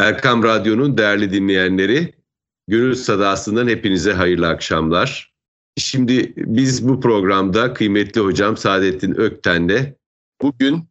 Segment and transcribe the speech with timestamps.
[0.00, 2.14] Erkam Radyo'nun değerli dinleyenleri,
[2.68, 5.34] Gönül Sadası'ndan hepinize hayırlı akşamlar.
[5.76, 9.94] Şimdi biz bu programda kıymetli hocam Saadettin Ökten'le
[10.42, 10.88] bugün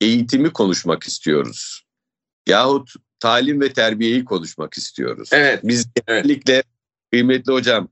[0.00, 1.82] eğitimi konuşmak istiyoruz.
[2.48, 5.28] Yahut talim ve terbiyeyi konuşmak istiyoruz.
[5.32, 5.60] Evet.
[5.64, 6.64] Biz genellikle evet.
[7.12, 7.88] kıymetli hocam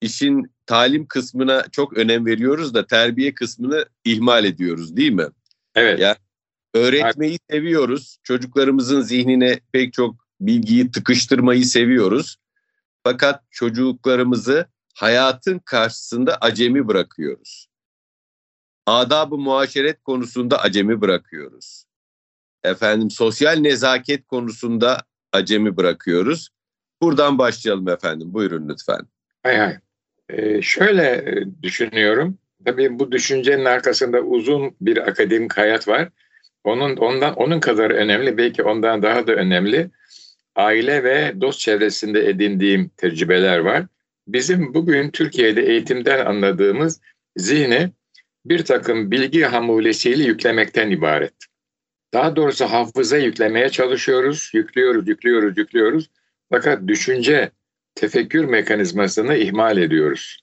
[0.00, 5.26] işin talim kısmına çok önem veriyoruz da terbiye kısmını ihmal ediyoruz değil mi?
[5.74, 6.00] Evet.
[6.00, 6.16] Yani
[6.78, 8.18] öğretmeyi seviyoruz.
[8.22, 12.36] Çocuklarımızın zihnine pek çok bilgiyi tıkıştırmayı seviyoruz.
[13.04, 17.68] Fakat çocuklarımızı hayatın karşısında acemi bırakıyoruz.
[18.86, 21.84] Adab-ı muaşeret konusunda acemi bırakıyoruz.
[22.64, 25.02] Efendim sosyal nezaket konusunda
[25.32, 26.48] acemi bırakıyoruz.
[27.02, 28.34] Buradan başlayalım efendim.
[28.34, 29.00] Buyurun lütfen.
[29.42, 29.78] Hay hay.
[30.28, 31.24] Ee, şöyle
[31.62, 32.38] düşünüyorum.
[32.64, 36.08] Tabii bu düşüncenin arkasında uzun bir akademik hayat var.
[36.64, 39.90] Onun ondan onun kadar önemli, belki ondan daha da önemli
[40.56, 43.86] aile ve dost çevresinde edindiğim tecrübeler var.
[44.28, 47.00] Bizim bugün Türkiye'de eğitimden anladığımız
[47.36, 47.90] zihni
[48.44, 51.34] bir takım bilgi hamulesiyle yüklemekten ibaret.
[52.12, 56.10] Daha doğrusu hafıza yüklemeye çalışıyoruz, yüklüyoruz, yüklüyoruz, yüklüyoruz.
[56.50, 57.50] Fakat düşünce,
[57.94, 60.40] tefekkür mekanizmasını ihmal ediyoruz.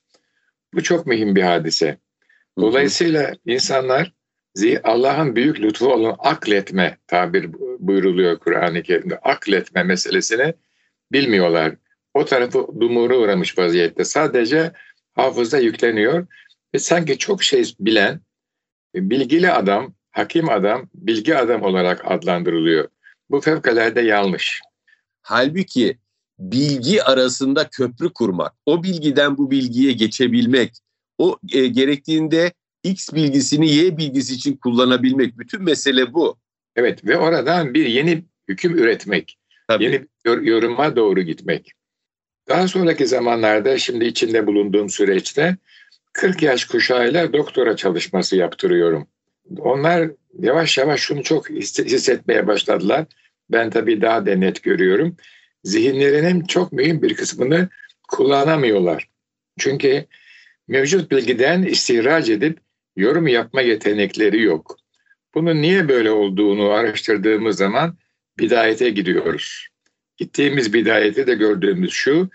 [0.74, 1.98] Bu çok mühim bir hadise.
[2.58, 4.12] Dolayısıyla insanlar
[4.84, 9.18] Allah'ın büyük lütfu olan akletme tabir buyuruluyor Kur'an-ı Kerim'de.
[9.18, 10.54] Akletme meselesini
[11.12, 11.74] bilmiyorlar.
[12.14, 14.04] O tarafı dumura uğramış vaziyette.
[14.04, 14.72] Sadece
[15.14, 16.26] hafıza yükleniyor
[16.74, 18.20] ve sanki çok şey bilen,
[18.94, 22.88] bilgili adam, hakim adam, bilgi adam olarak adlandırılıyor.
[23.30, 24.60] Bu fevkalade yanlış.
[25.22, 25.98] Halbuki
[26.38, 30.72] bilgi arasında köprü kurmak, o bilgiden bu bilgiye geçebilmek,
[31.18, 32.52] o e, gerektiğinde
[32.90, 35.38] X bilgisini Y bilgisi için kullanabilmek.
[35.38, 36.36] Bütün mesele bu.
[36.76, 39.38] Evet ve oradan bir yeni hüküm üretmek.
[39.68, 39.84] Tabii.
[39.84, 41.72] Yeni bir yoruma doğru gitmek.
[42.48, 45.56] Daha sonraki zamanlarda şimdi içinde bulunduğum süreçte
[46.12, 49.08] 40 yaş kuşağıyla doktora çalışması yaptırıyorum.
[49.58, 53.06] Onlar yavaş yavaş şunu çok hissetmeye başladılar.
[53.50, 55.16] Ben tabii daha da net görüyorum.
[55.64, 57.68] Zihinlerinin çok mühim bir kısmını
[58.08, 59.08] kullanamıyorlar.
[59.58, 60.06] Çünkü
[60.68, 62.58] mevcut bilgiden istihraç edip
[62.96, 64.76] yorum yapma yetenekleri yok.
[65.34, 67.98] Bunun niye böyle olduğunu araştırdığımız zaman
[68.38, 69.68] bidayete gidiyoruz.
[70.16, 72.30] Gittiğimiz bidayete de gördüğümüz şu,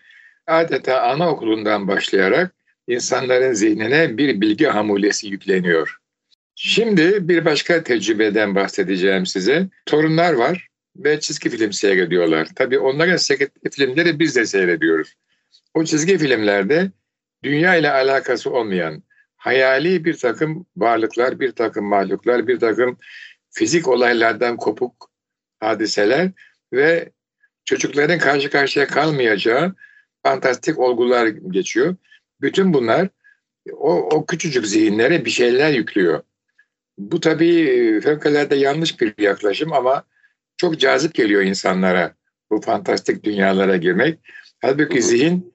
[0.47, 2.55] adeta anaokulundan başlayarak
[2.88, 5.97] insanların zihnine bir bilgi hamulesi yükleniyor.
[6.55, 9.67] Şimdi bir başka tecrübeden bahsedeceğim size.
[9.85, 12.47] Torunlar var ve çizgi film seyrediyorlar.
[12.55, 15.13] Tabii onların seyrettiği filmleri biz de seyrediyoruz.
[15.73, 16.91] O çizgi filmlerde
[17.43, 19.03] dünya ile alakası olmayan,
[19.41, 22.97] hayali bir takım varlıklar, bir takım mahluklar, bir takım
[23.50, 25.12] fizik olaylardan kopuk
[25.59, 26.31] hadiseler
[26.74, 27.09] ve
[27.66, 29.75] çocukların karşı karşıya kalmayacağı
[30.24, 31.96] fantastik olgular geçiyor.
[32.41, 33.09] Bütün bunlar
[33.72, 36.23] o, o küçücük zihinlere bir şeyler yüklüyor.
[36.97, 40.03] Bu tabii fevkalade yanlış bir yaklaşım ama
[40.58, 42.16] çok cazip geliyor insanlara
[42.52, 44.19] bu fantastik dünyalara girmek.
[44.62, 45.53] Halbuki zihin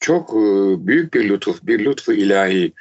[0.00, 0.42] çok e,
[0.86, 2.72] büyük bir lütuf, bir lütfu ilahi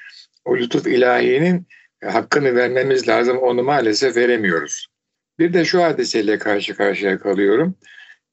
[0.46, 1.68] o lütuf ilahinin
[2.04, 3.38] hakkını vermemiz lazım.
[3.38, 4.88] Onu maalesef veremiyoruz.
[5.40, 7.76] Bir de şu hadiseyle karşı karşıya kalıyorum.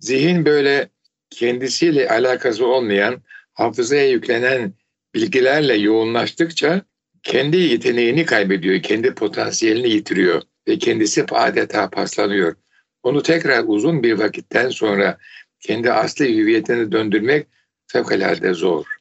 [0.00, 0.88] Zihin böyle
[1.30, 3.22] kendisiyle alakası olmayan,
[3.54, 4.72] hafızaya yüklenen
[5.14, 6.82] bilgilerle yoğunlaştıkça
[7.22, 12.54] kendi yeteneğini kaybediyor, kendi potansiyelini yitiriyor ve kendisi adeta paslanıyor.
[13.02, 15.18] Onu tekrar uzun bir vakitten sonra
[15.60, 17.46] kendi asli hüviyetine döndürmek
[17.86, 18.97] fevkalade zor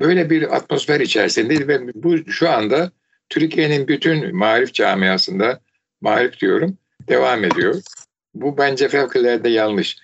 [0.00, 2.92] böyle bir atmosfer içerisinde ve bu şu anda
[3.28, 5.60] Türkiye'nin bütün marif camiasında,
[6.00, 6.78] marif diyorum,
[7.08, 7.74] devam ediyor.
[8.34, 9.98] Bu bence fevkalade yanlış.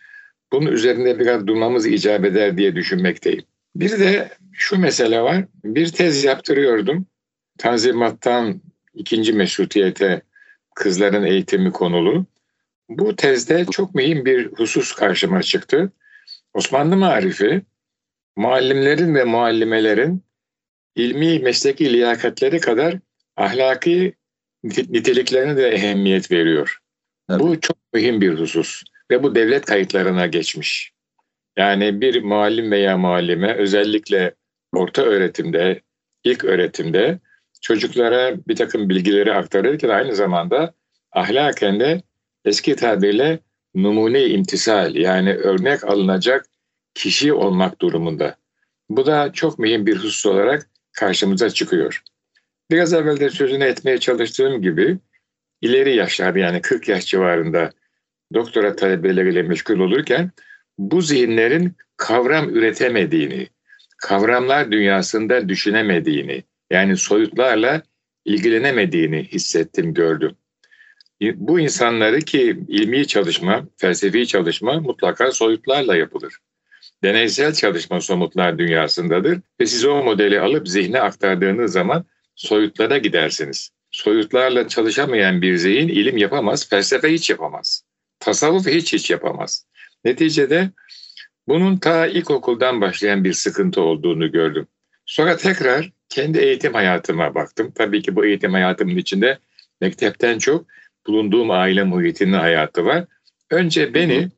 [0.53, 3.43] Bunun üzerinde biraz durmamız icap eder diye düşünmekteyim.
[3.77, 5.45] Bir de şu mesele var.
[5.65, 7.07] Bir tez yaptırıyordum.
[7.59, 8.61] Tanzimattan
[8.95, 10.23] ikinci meşrutiyete
[10.75, 12.27] kızların eğitimi konulu.
[12.89, 15.93] Bu tezde çok mühim bir husus karşıma çıktı.
[16.55, 17.63] Osmanlı marifi
[18.37, 20.23] muallimlerin ve muallimelerin
[20.97, 22.99] ilmi mesleki liyakatleri kadar
[23.37, 24.15] ahlaki
[24.65, 26.79] niteliklerine de ehemmiyet veriyor.
[27.31, 27.41] Evet.
[27.41, 30.93] Bu çok mühim bir husus ve bu devlet kayıtlarına geçmiş.
[31.57, 34.35] Yani bir muallim veya muallime özellikle
[34.73, 35.81] orta öğretimde,
[36.25, 37.19] ilk öğretimde
[37.61, 40.75] çocuklara bir takım bilgileri aktarırken aynı zamanda
[41.13, 42.03] ahlaken de
[42.45, 43.39] eski tabirle
[43.75, 46.47] numune imtisal yani örnek alınacak
[46.95, 48.37] kişi olmak durumunda.
[48.89, 52.03] Bu da çok mühim bir husus olarak karşımıza çıkıyor.
[52.71, 54.99] Biraz evvel de sözünü etmeye çalıştığım gibi
[55.61, 57.71] ileri yaşlarda yani 40 yaş civarında
[58.35, 60.31] doktora talebeleriyle meşgul olurken
[60.79, 63.49] bu zihinlerin kavram üretemediğini,
[63.99, 67.83] kavramlar dünyasında düşünemediğini, yani soyutlarla
[68.25, 70.37] ilgilenemediğini hissettim, gördüm.
[71.35, 76.35] Bu insanları ki ilmi çalışma, felsefi çalışma mutlaka soyutlarla yapılır.
[77.05, 82.05] Deneysel çalışma somutlar dünyasındadır ve siz o modeli alıp zihne aktardığınız zaman
[82.37, 83.71] soyutlara gidersiniz.
[83.91, 87.85] Soyutlarla çalışamayan bir zihin ilim yapamaz, felsefe hiç yapamaz.
[88.21, 89.67] Tasavvuf hiç hiç yapamaz.
[90.05, 90.71] Neticede
[91.49, 94.67] bunun ta ilkokuldan başlayan bir sıkıntı olduğunu gördüm.
[95.07, 97.73] Sonra tekrar kendi eğitim hayatıma baktım.
[97.75, 99.39] Tabii ki bu eğitim hayatımın içinde
[99.81, 100.67] mektepten çok
[101.07, 103.05] bulunduğum aile muhitinin hayatı var.
[103.51, 104.29] Önce beni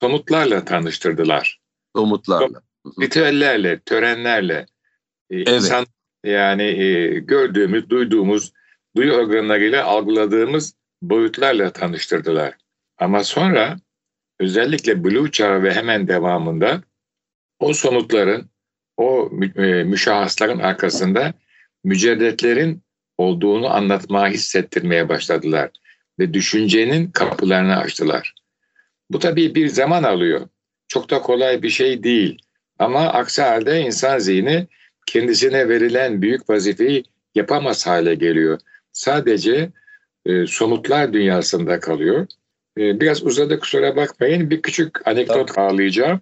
[0.00, 1.61] somutlarla tanıştırdılar.
[1.96, 2.62] Somutlarla.
[3.00, 4.66] Ritüellerle, törenlerle.
[5.30, 5.48] E, evet.
[5.48, 5.86] İnsan
[6.24, 8.52] yani e, gördüğümüz, duyduğumuz,
[8.96, 12.54] duyu organlarıyla algıladığımız boyutlarla tanıştırdılar.
[12.98, 13.76] Ama sonra
[14.40, 16.82] özellikle Blue Çağı ve hemen devamında
[17.58, 18.50] o somutların,
[18.96, 21.34] o e, müşahhasların arkasında
[21.84, 22.82] mücerretlerin
[23.18, 25.70] olduğunu anlatmaya, hissettirmeye başladılar.
[26.18, 28.34] Ve düşüncenin kapılarını açtılar.
[29.10, 30.48] Bu tabii bir zaman alıyor.
[30.92, 32.38] Çok da kolay bir şey değil.
[32.78, 34.66] Ama aksi halde insan zihni
[35.06, 37.04] kendisine verilen büyük vazifeyi
[37.34, 38.58] yapamaz hale geliyor.
[38.92, 39.70] Sadece
[40.26, 42.26] e, somutlar dünyasında kalıyor.
[42.78, 44.50] E, biraz uzadı kusura bakmayın.
[44.50, 45.74] Bir küçük anekdot tamam.
[45.74, 46.20] ağlayacağım.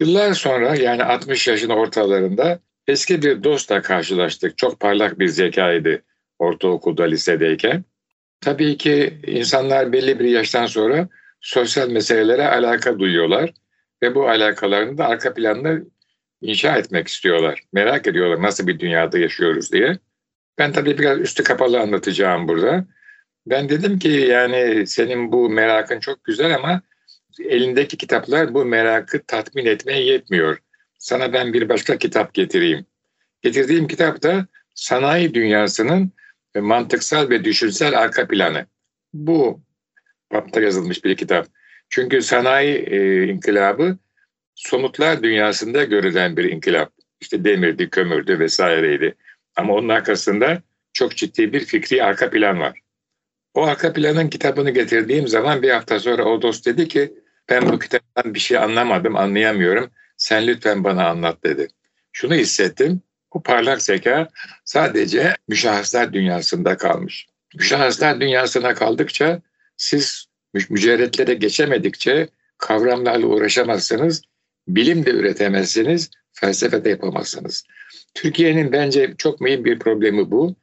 [0.00, 4.58] Yıllar sonra yani 60 yaşın ortalarında eski bir dostla karşılaştık.
[4.58, 6.02] Çok parlak bir zekaydı
[6.38, 7.84] ortaokulda, lisedeyken.
[8.40, 11.08] Tabii ki insanlar belli bir yaştan sonra
[11.40, 13.52] sosyal meselelere alaka duyuyorlar
[14.02, 15.78] ve bu alakalarını da arka planda
[16.40, 17.60] inşa etmek istiyorlar.
[17.72, 19.98] Merak ediyorlar nasıl bir dünyada yaşıyoruz diye.
[20.58, 22.84] Ben tabii biraz üstü kapalı anlatacağım burada.
[23.46, 26.82] Ben dedim ki yani senin bu merakın çok güzel ama
[27.40, 30.58] elindeki kitaplar bu merakı tatmin etmeye yetmiyor.
[30.98, 32.86] Sana ben bir başka kitap getireyim.
[33.42, 36.12] Getirdiğim kitap da sanayi dünyasının
[36.56, 38.66] mantıksal ve düşünsel arka planı.
[39.14, 39.60] Bu
[40.32, 41.46] bapta yazılmış bir kitap.
[41.92, 43.96] Çünkü sanayi e, inkılabı
[44.54, 46.92] somutlar dünyasında görülen bir inkılap.
[47.20, 49.14] İşte demirdi, kömürdü vesaireydi.
[49.56, 50.62] Ama onun arkasında
[50.92, 52.80] çok ciddi bir fikri arka plan var.
[53.54, 57.14] O arka planın kitabını getirdiğim zaman bir hafta sonra o dost dedi ki
[57.48, 59.90] ben bu kitaptan bir şey anlamadım, anlayamıyorum.
[60.16, 61.68] Sen lütfen bana anlat dedi.
[62.12, 63.02] Şunu hissettim.
[63.34, 64.28] Bu parlak zeka
[64.64, 67.26] sadece müşahhaslar dünyasında kalmış.
[67.54, 69.42] Müşahhaslar dünyasına kaldıkça
[69.76, 70.31] siz
[70.70, 72.28] mücerretlere geçemedikçe
[72.58, 74.22] kavramlarla uğraşamazsınız,
[74.68, 77.64] bilim de üretemezsiniz, felsefe de yapamazsınız.
[78.14, 80.56] Türkiye'nin bence çok mühim bir problemi bu.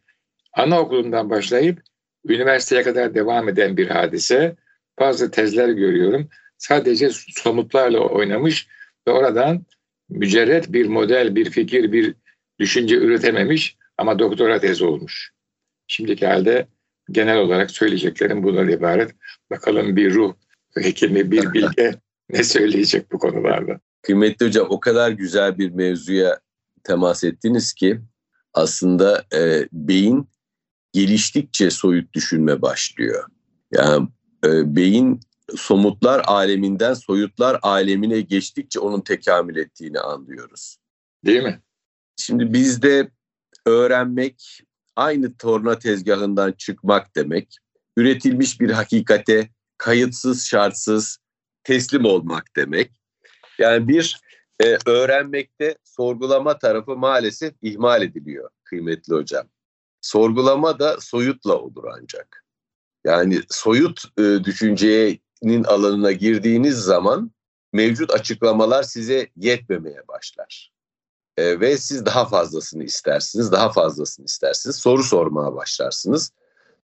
[0.53, 1.81] Anaokulundan başlayıp
[2.27, 4.55] üniversiteye kadar devam eden bir hadise.
[4.99, 6.29] Bazı tezler görüyorum.
[6.57, 8.67] Sadece somutlarla oynamış
[9.07, 9.65] ve oradan
[10.09, 12.15] mücerret bir model, bir fikir, bir
[12.59, 15.31] düşünce üretememiş ama doktora tezi olmuş.
[15.87, 16.67] Şimdiki halde
[17.11, 19.11] genel olarak söyleyeceklerim bunlar ibaret.
[19.51, 20.33] Bakalım bir ruh
[20.73, 21.95] hekimi, bir bilge
[22.29, 23.79] ne söyleyecek bu konularda.
[24.01, 26.39] Kıymetli hocam o kadar güzel bir mevzuya
[26.83, 28.01] temas ettiniz ki
[28.53, 30.29] aslında e, beyin
[30.93, 33.23] geliştikçe soyut düşünme başlıyor.
[33.71, 34.07] Yani
[34.45, 35.19] e, beyin
[35.55, 40.77] somutlar aleminden soyutlar alemine geçtikçe onun tekamül ettiğini anlıyoruz.
[41.25, 41.61] Değil mi?
[42.15, 43.11] Şimdi bizde
[43.65, 44.61] öğrenmek
[44.95, 47.57] aynı torna tezgahından çıkmak demek.
[47.97, 51.17] Üretilmiş bir hakikate kayıtsız şartsız
[51.63, 52.91] teslim olmak demek.
[53.59, 54.21] Yani bir
[54.63, 59.47] e, öğrenmekte sorgulama tarafı maalesef ihmal ediliyor kıymetli hocam.
[60.01, 62.45] Sorgulama da soyutla olur ancak.
[63.05, 67.31] Yani soyut e, düşüncenin alanına girdiğiniz zaman
[67.73, 70.71] mevcut açıklamalar size yetmemeye başlar.
[71.37, 74.75] E, ve siz daha fazlasını istersiniz, daha fazlasını istersiniz.
[74.75, 76.31] Soru sormaya başlarsınız.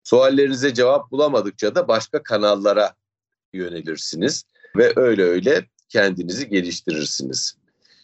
[0.05, 2.93] Suallerinize cevap bulamadıkça da başka kanallara
[3.53, 4.43] yönelirsiniz
[4.77, 7.57] ve öyle öyle kendinizi geliştirirsiniz.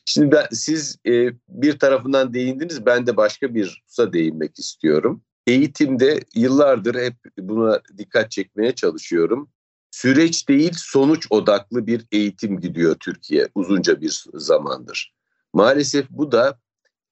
[0.05, 5.21] Şimdi ben, siz e, bir tarafından değindiniz, ben de başka bir hususa değinmek istiyorum.
[5.47, 9.49] Eğitimde yıllardır hep buna dikkat çekmeye çalışıyorum.
[9.91, 15.13] Süreç değil, sonuç odaklı bir eğitim gidiyor Türkiye uzunca bir zamandır.
[15.53, 16.59] Maalesef bu da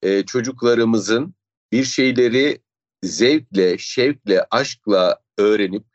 [0.02, 1.34] e, çocuklarımızın
[1.72, 2.62] bir şeyleri
[3.04, 5.86] zevkle, şevkle, aşkla öğrenip,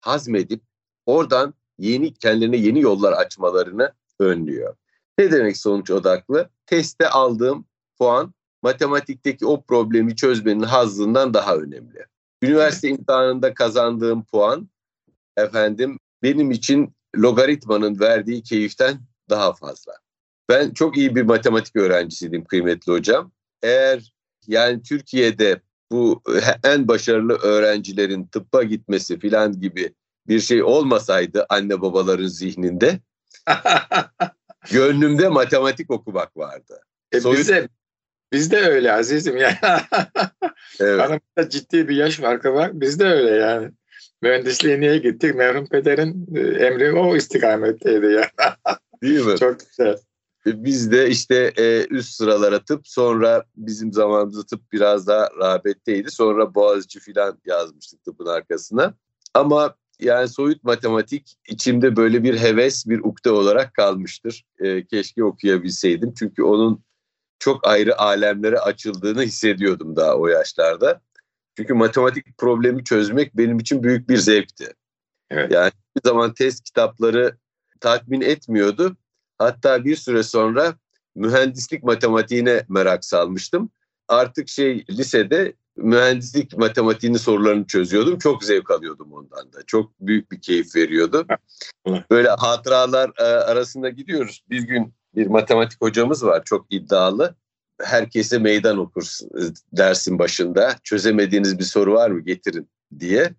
[0.00, 0.62] hazmedip
[1.06, 4.76] oradan yeni kendilerine yeni yollar açmalarını önlüyor.
[5.18, 6.50] Ne demek sonuç odaklı?
[6.66, 7.66] Teste aldığım
[7.98, 12.06] puan matematikteki o problemi çözmenin hazzından daha önemli.
[12.42, 14.68] Üniversite imtihanında kazandığım puan
[15.36, 19.00] efendim benim için logaritmanın verdiği keyiften
[19.30, 19.92] daha fazla.
[20.48, 23.32] Ben çok iyi bir matematik öğrencisiydim kıymetli hocam.
[23.62, 24.12] Eğer
[24.46, 25.60] yani Türkiye'de
[25.92, 26.22] bu
[26.64, 29.94] en başarılı öğrencilerin tıbba gitmesi filan gibi
[30.28, 33.00] bir şey olmasaydı anne babaların zihninde
[34.70, 36.80] gönlümde matematik okumak vardı.
[37.12, 37.38] E Soyut...
[37.38, 37.68] bize,
[38.32, 39.58] bizde öyle azizim ya.
[40.80, 41.00] evet.
[41.00, 42.80] Aramızda ciddi bir yaş farkı var.
[42.80, 43.70] Bizde öyle yani.
[44.22, 45.34] Mühendisliğe niye gittik?
[45.34, 48.30] Merhum pederin e, emri o istikametteydi ya.
[49.02, 49.36] Değil mi?
[49.38, 49.96] Çok güzel.
[50.64, 56.10] Biz de işte e, üst sıralara tıp sonra bizim zamanımızda tıp biraz daha rağbetteydi.
[56.10, 58.94] Sonra Boğaziçi filan yazmıştık tıpın arkasına.
[59.34, 64.44] Ama yani soyut matematik içimde böyle bir heves, bir ukde olarak kalmıştır.
[64.58, 66.14] E, keşke okuyabilseydim.
[66.18, 66.84] Çünkü onun
[67.38, 71.00] çok ayrı alemlere açıldığını hissediyordum daha o yaşlarda.
[71.56, 74.74] Çünkü matematik problemi çözmek benim için büyük bir zevkti.
[75.30, 75.52] Evet.
[75.52, 77.38] Yani bir zaman test kitapları
[77.80, 78.96] tatmin etmiyordu.
[79.38, 80.74] Hatta bir süre sonra
[81.14, 83.70] mühendislik matematiğine merak salmıştım.
[84.08, 88.18] Artık şey lisede mühendislik matematiğinin sorularını çözüyordum.
[88.18, 89.58] Çok zevk alıyordum ondan da.
[89.66, 91.26] Çok büyük bir keyif veriyordu.
[92.10, 94.44] Böyle hatıralar e, arasında gidiyoruz.
[94.50, 97.34] Bir gün bir matematik hocamız var çok iddialı.
[97.80, 99.42] Herkese meydan okursun e,
[99.72, 100.76] dersin başında.
[100.82, 102.68] Çözemediğiniz bir soru var mı getirin
[102.98, 103.34] diye.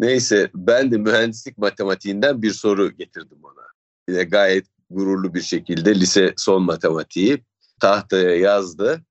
[0.00, 3.66] Neyse ben de mühendislik matematiğinden bir soru getirdim ona.
[4.08, 7.44] Yine gayet gururlu bir şekilde lise son matematiği
[7.80, 9.02] tahtaya yazdı.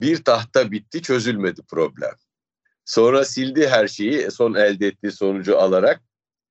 [0.00, 2.14] Bir tahta bitti çözülmedi problem.
[2.84, 6.02] Sonra sildi her şeyi son elde ettiği sonucu alarak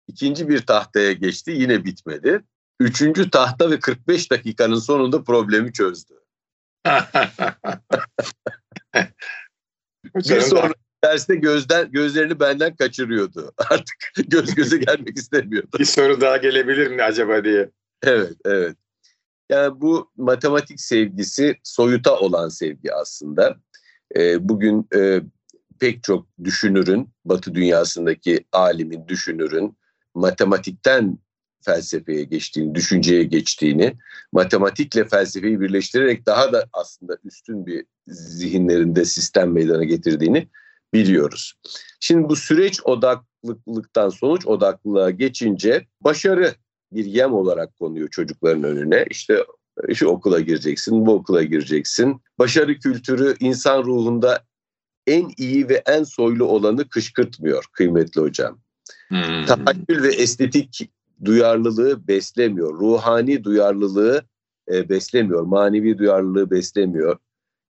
[0.08, 2.44] ikinci bir tahtaya geçti yine bitmedi.
[2.80, 6.13] Üçüncü tahta ve 45 dakikanın sonunda problemi çözdü.
[10.16, 10.74] bir sonra
[11.04, 13.54] derste gözden gözlerini benden kaçırıyordu.
[13.58, 15.78] Artık göz göze gelmek istemiyordu.
[15.80, 17.70] Bir soru daha gelebilir mi acaba diye.
[18.03, 18.77] Evet, evet.
[19.50, 23.56] Yani bu matematik sevgisi soyuta olan sevgi aslında.
[24.15, 25.22] E, bugün e,
[25.79, 29.77] pek çok düşünürün, Batı dünyasındaki alimin, düşünürün
[30.15, 31.18] matematikten
[31.62, 33.96] felsefeye geçtiğini, düşünceye geçtiğini,
[34.32, 40.48] matematikle felsefeyi birleştirerek daha da aslında üstün bir zihinlerinde sistem meydana getirdiğini
[40.94, 41.53] biliyoruz.
[42.00, 46.56] Şimdi bu süreç odaklılıktan sonuç odaklılığa geçince başarı
[46.91, 49.05] bir yem olarak konuyor çocukların önüne.
[49.10, 49.46] İşte
[49.93, 52.22] şu okula gireceksin, bu okula gireceksin.
[52.39, 54.43] Başarı kültürü insan ruhunda
[55.08, 58.60] en iyi ve en soylu olanı kışkırtmıyor kıymetli hocam.
[59.08, 59.46] Hmm.
[59.48, 60.91] Tahakkül ve estetik
[61.25, 62.79] duyarlılığı beslemiyor.
[62.79, 64.24] Ruhani duyarlılığı
[64.72, 65.41] e, beslemiyor.
[65.41, 67.17] Manevi duyarlılığı beslemiyor.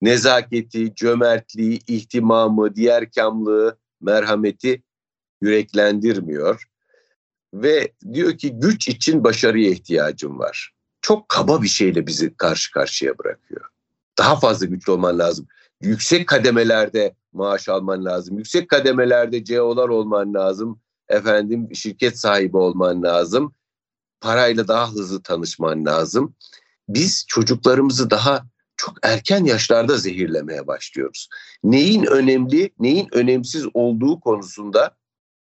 [0.03, 4.83] Nezaketi, cömertliği, ihtimamı, diğer kamlığı, merhameti
[5.41, 6.67] yüreklendirmiyor
[7.55, 10.73] ve diyor ki güç için başarıya ihtiyacım var.
[11.01, 13.67] Çok kaba bir şeyle bizi karşı karşıya bırakıyor.
[14.19, 15.47] Daha fazla güçlü olman lazım.
[15.81, 18.39] Yüksek kademelerde maaş alman lazım.
[18.39, 20.81] Yüksek kademelerde CEO'lar olman lazım.
[21.09, 23.55] Efendim şirket sahibi olman lazım.
[24.21, 26.35] Parayla daha hızlı tanışman lazım.
[26.89, 31.29] Biz çocuklarımızı daha çok erken yaşlarda zehirlemeye başlıyoruz.
[31.65, 34.97] Neyin önemli, neyin önemsiz olduğu konusunda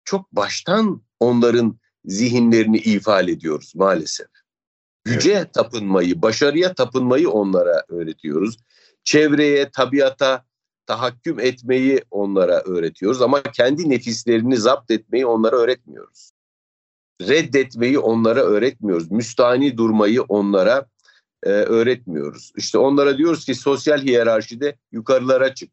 [0.05, 4.27] çok baştan onların zihinlerini ifade ediyoruz maalesef.
[5.05, 5.55] Güce evet.
[5.55, 8.57] tapınmayı, başarıya tapınmayı onlara öğretiyoruz.
[9.05, 10.45] Çevreye, tabiata
[10.87, 16.33] tahakküm etmeyi onlara öğretiyoruz ama kendi nefislerini zapt etmeyi onlara öğretmiyoruz.
[17.23, 19.11] Reddetmeyi onlara öğretmiyoruz.
[19.11, 20.87] Müstani durmayı onlara
[21.43, 22.53] e, öğretmiyoruz.
[22.57, 25.71] İşte onlara diyoruz ki sosyal hiyerarşide yukarılara çık,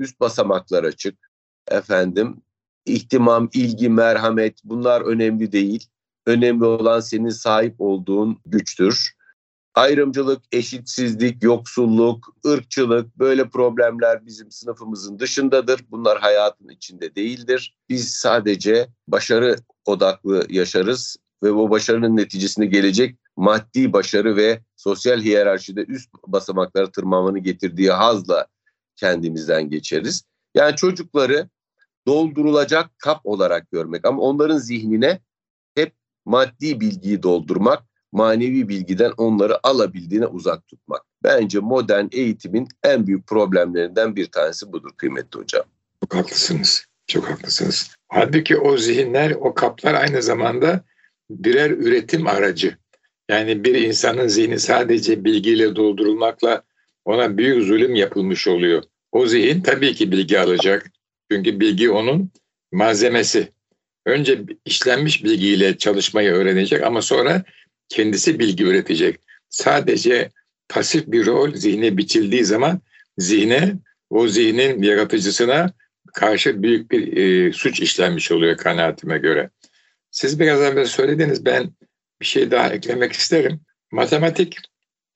[0.00, 1.30] üst basamaklara çık.
[1.68, 2.42] Efendim
[2.86, 5.86] ihtimam, ilgi, merhamet bunlar önemli değil.
[6.26, 9.16] Önemli olan senin sahip olduğun güçtür.
[9.74, 15.80] Ayrımcılık, eşitsizlik, yoksulluk, ırkçılık böyle problemler bizim sınıfımızın dışındadır.
[15.90, 17.76] Bunlar hayatın içinde değildir.
[17.88, 25.84] Biz sadece başarı odaklı yaşarız ve bu başarının neticesinde gelecek maddi başarı ve sosyal hiyerarşide
[25.88, 28.46] üst basamaklara tırmanmanın getirdiği hazla
[28.96, 30.24] kendimizden geçeriz.
[30.54, 31.48] Yani çocukları
[32.06, 35.20] doldurulacak kap olarak görmek ama onların zihnine
[35.74, 35.92] hep
[36.24, 37.82] maddi bilgiyi doldurmak,
[38.12, 41.02] manevi bilgiden onları alabildiğine uzak tutmak.
[41.22, 45.64] Bence modern eğitimin en büyük problemlerinden bir tanesi budur kıymetli hocam.
[46.00, 46.86] Çok haklısınız.
[47.06, 47.90] Çok haklısınız.
[48.08, 50.84] Halbuki o zihinler, o kaplar aynı zamanda
[51.30, 52.76] birer üretim aracı.
[53.28, 56.62] Yani bir insanın zihni sadece bilgiyle doldurulmakla
[57.04, 58.82] ona büyük zulüm yapılmış oluyor.
[59.12, 60.90] O zihin tabii ki bilgi alacak,
[61.30, 62.30] çünkü bilgi onun
[62.72, 63.48] malzemesi.
[64.06, 67.44] Önce işlenmiş bilgiyle çalışmayı öğrenecek ama sonra
[67.88, 69.20] kendisi bilgi üretecek.
[69.48, 70.30] Sadece
[70.68, 72.80] pasif bir rol zihne biçildiği zaman
[73.18, 73.74] zihne
[74.10, 75.72] o zihnin yaratıcısına
[76.14, 79.50] karşı büyük bir e, suç işlenmiş oluyor kanaatime göre.
[80.10, 81.72] Siz biraz evvel söylediniz ben
[82.20, 83.60] bir şey daha eklemek isterim.
[83.92, 84.56] Matematik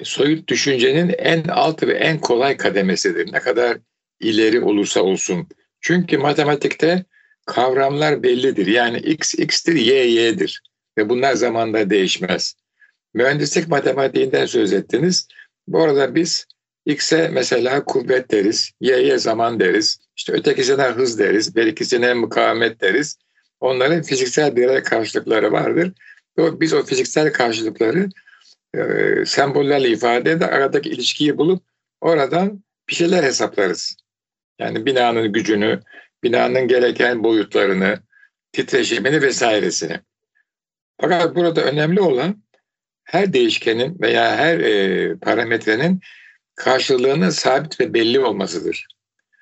[0.02, 3.32] soyut düşüncenin en alt ve en kolay kademesidir.
[3.32, 3.78] Ne kadar
[4.20, 5.48] ileri olursa olsun.
[5.80, 7.04] Çünkü matematikte
[7.46, 8.66] kavramlar bellidir.
[8.66, 10.62] Yani x x'tir, y y'dir.
[10.98, 12.54] Ve bunlar zamanda değişmez.
[13.14, 15.28] Mühendislik matematiğinden söz ettiniz.
[15.68, 16.46] Bu arada biz
[16.86, 23.16] x'e mesela kuvvet deriz, y'ye zaman deriz, işte ötekisine hız deriz, berikisine mukavemet deriz.
[23.60, 25.92] Onların fiziksel birer karşılıkları vardır.
[26.38, 28.08] Biz o fiziksel karşılıkları
[28.74, 28.80] e,
[29.26, 31.62] sembollerle ifade eder, aradaki ilişkiyi bulup
[32.00, 33.96] oradan bir şeyler hesaplarız.
[34.60, 35.80] Yani binanın gücünü,
[36.22, 37.98] binanın gereken boyutlarını,
[38.52, 40.00] titreşimini vesairesini.
[41.00, 42.42] Fakat burada önemli olan
[43.04, 46.00] her değişkenin veya her e, parametrenin
[46.54, 48.86] karşılığının sabit ve belli olmasıdır.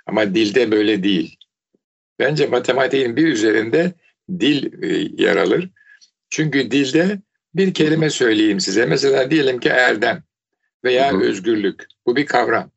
[0.06, 1.36] Ama dilde böyle değil.
[2.18, 3.92] Bence matematiğin bir üzerinde
[4.40, 5.70] dil e, yer alır.
[6.30, 7.20] Çünkü dilde
[7.54, 8.86] bir kelime söyleyeyim size.
[8.86, 10.22] Mesela diyelim ki erdem
[10.84, 11.86] veya özgürlük.
[12.06, 12.70] Bu bir kavram.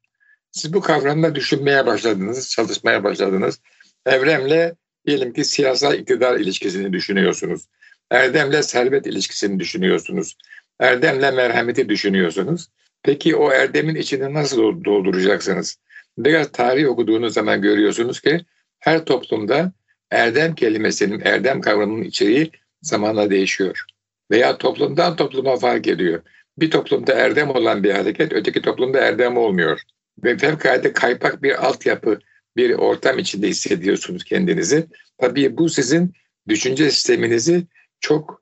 [0.51, 3.59] Siz bu kavramda düşünmeye başladınız, çalışmaya başladınız.
[4.05, 4.75] Evremle
[5.07, 7.67] diyelim ki siyasal iktidar ilişkisini düşünüyorsunuz.
[8.11, 10.37] Erdemle servet ilişkisini düşünüyorsunuz.
[10.79, 12.67] Erdemle merhameti düşünüyorsunuz.
[13.03, 15.77] Peki o erdemin içini nasıl dolduracaksınız?
[16.17, 18.45] Biraz tarih okuduğunuz zaman görüyorsunuz ki
[18.79, 19.71] her toplumda
[20.11, 23.85] erdem kelimesinin, erdem kavramının içeriği zamanla değişiyor.
[24.31, 26.21] Veya toplumdan topluma fark ediyor.
[26.57, 29.81] Bir toplumda erdem olan bir hareket öteki toplumda erdem olmuyor.
[30.23, 32.19] Ve fevkalade kaypak bir altyapı,
[32.57, 34.87] bir ortam içinde hissediyorsunuz kendinizi.
[35.17, 36.13] Tabii bu sizin
[36.47, 37.63] düşünce sisteminizi
[37.99, 38.41] çok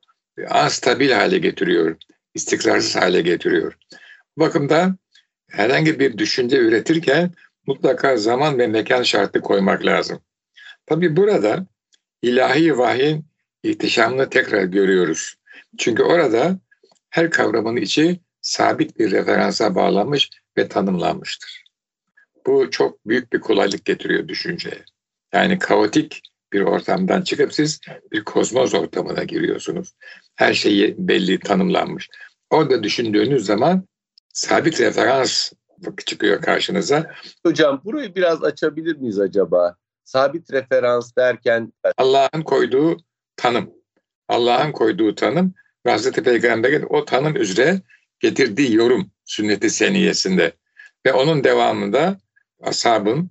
[0.50, 1.96] anstabil hale getiriyor,
[2.34, 3.78] istikrarsız hale getiriyor.
[4.38, 4.96] Bu bakımda
[5.50, 7.32] herhangi bir düşünce üretirken
[7.68, 10.20] mutlaka zaman ve mekan şartı koymak lazım.
[10.86, 11.66] Tabii burada
[12.22, 13.26] ilahi vahyin
[13.64, 15.36] ihtişamını tekrar görüyoruz.
[15.78, 16.60] Çünkü orada
[17.10, 21.69] her kavramın içi sabit bir referansa bağlanmış ve tanımlanmıştır.
[22.48, 24.84] Bu çok büyük bir kolaylık getiriyor düşünceye.
[25.34, 26.22] Yani kaotik
[26.54, 27.80] bir ortamdan çıkıp siz
[28.12, 29.94] bir kozmoz ortamına giriyorsunuz.
[30.36, 32.10] Her şeyi belli tanımlanmış.
[32.50, 33.88] Orada düşündüğünüz zaman
[34.34, 35.52] sabit referans
[36.06, 37.12] çıkıyor karşınıza.
[37.46, 39.76] Hocam burayı biraz açabilir miyiz acaba?
[40.04, 42.98] Sabit referans derken Allah'ın koyduğu
[43.36, 43.74] tanım.
[44.28, 45.54] Allah'ın koyduğu tanım
[45.86, 47.82] ve Hazreti Peygamber'in o tanım üzere
[48.20, 50.52] getirdiği yorum sünneti seniyesinde
[51.06, 52.18] ve onun devamında
[52.62, 53.30] ashabın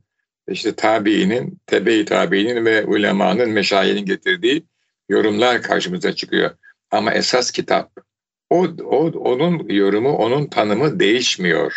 [0.48, 4.66] işte tabiinin, tebe-i tabiinin ve ulemanın, meşayinin getirdiği
[5.08, 6.50] yorumlar karşımıza çıkıyor.
[6.90, 7.92] Ama esas kitap,
[8.50, 11.74] o, o onun yorumu, onun tanımı değişmiyor.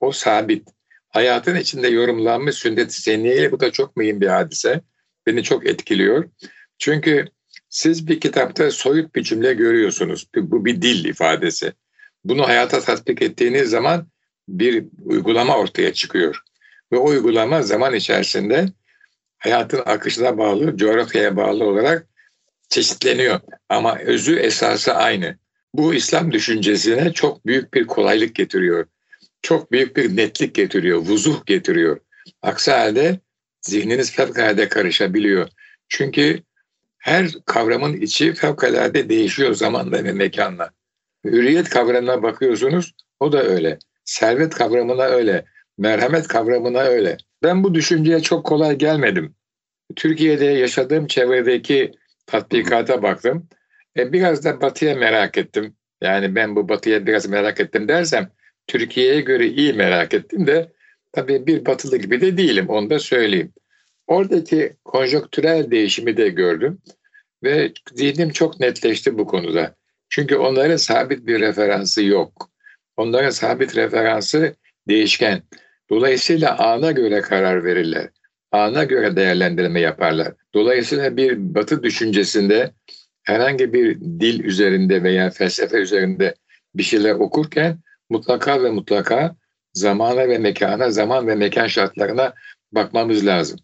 [0.00, 0.68] O sabit.
[1.08, 4.80] Hayatın içinde yorumlanmış sünnet-i seniyeyle bu da çok mühim bir hadise.
[5.26, 6.30] Beni çok etkiliyor.
[6.78, 7.24] Çünkü
[7.68, 10.26] siz bir kitapta soyut bir cümle görüyorsunuz.
[10.36, 11.72] Bu bir dil ifadesi.
[12.24, 14.06] Bunu hayata tatbik ettiğiniz zaman
[14.48, 16.42] bir uygulama ortaya çıkıyor.
[16.92, 18.66] Ve uygulama zaman içerisinde
[19.38, 22.06] hayatın akışına bağlı, coğrafyaya bağlı olarak
[22.68, 23.40] çeşitleniyor.
[23.68, 25.38] Ama özü esası aynı.
[25.74, 28.86] Bu İslam düşüncesine çok büyük bir kolaylık getiriyor.
[29.42, 32.00] Çok büyük bir netlik getiriyor, vuzuh getiriyor.
[32.42, 33.20] Aksi halde
[33.60, 35.48] zihniniz fevkalade karışabiliyor.
[35.88, 36.42] Çünkü
[36.98, 40.70] her kavramın içi fevkalade değişiyor zamanla ve mekanla.
[41.24, 43.78] Hürriyet kavramına bakıyorsunuz, o da öyle.
[44.04, 45.44] Servet kavramına öyle.
[45.78, 47.16] Merhamet kavramına öyle.
[47.42, 49.34] Ben bu düşünceye çok kolay gelmedim.
[49.96, 51.92] Türkiye'de yaşadığım çevredeki
[52.26, 53.48] tatbikata baktım.
[53.96, 55.74] E, biraz da batıya merak ettim.
[56.00, 58.30] Yani ben bu batıya biraz merak ettim dersem
[58.66, 60.72] Türkiye'ye göre iyi merak ettim de
[61.12, 63.52] tabii bir batılı gibi de değilim onu da söyleyeyim.
[64.06, 66.78] Oradaki konjonktürel değişimi de gördüm
[67.42, 69.74] ve zihnim çok netleşti bu konuda.
[70.08, 72.50] Çünkü onların sabit bir referansı yok.
[72.96, 74.54] Onların sabit referansı
[74.88, 75.42] değişken.
[75.90, 78.08] Dolayısıyla ana göre karar verirler.
[78.52, 80.32] Ana göre değerlendirme yaparlar.
[80.54, 82.72] Dolayısıyla bir batı düşüncesinde
[83.22, 86.34] herhangi bir dil üzerinde veya felsefe üzerinde
[86.74, 87.78] bir şeyler okurken
[88.10, 89.36] mutlaka ve mutlaka
[89.74, 92.34] zamana ve mekana, zaman ve mekan şartlarına
[92.72, 93.60] bakmamız lazım.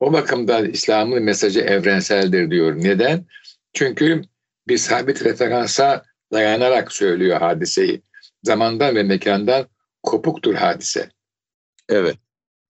[0.00, 2.76] O bakımdan İslam'ın mesajı evrenseldir diyor.
[2.76, 3.24] Neden?
[3.72, 4.22] Çünkü
[4.68, 8.02] bir sabit referansa dayanarak söylüyor hadiseyi.
[8.42, 9.66] Zamandan ve mekandan
[10.02, 11.10] kopuktur hadise.
[11.88, 12.16] Evet,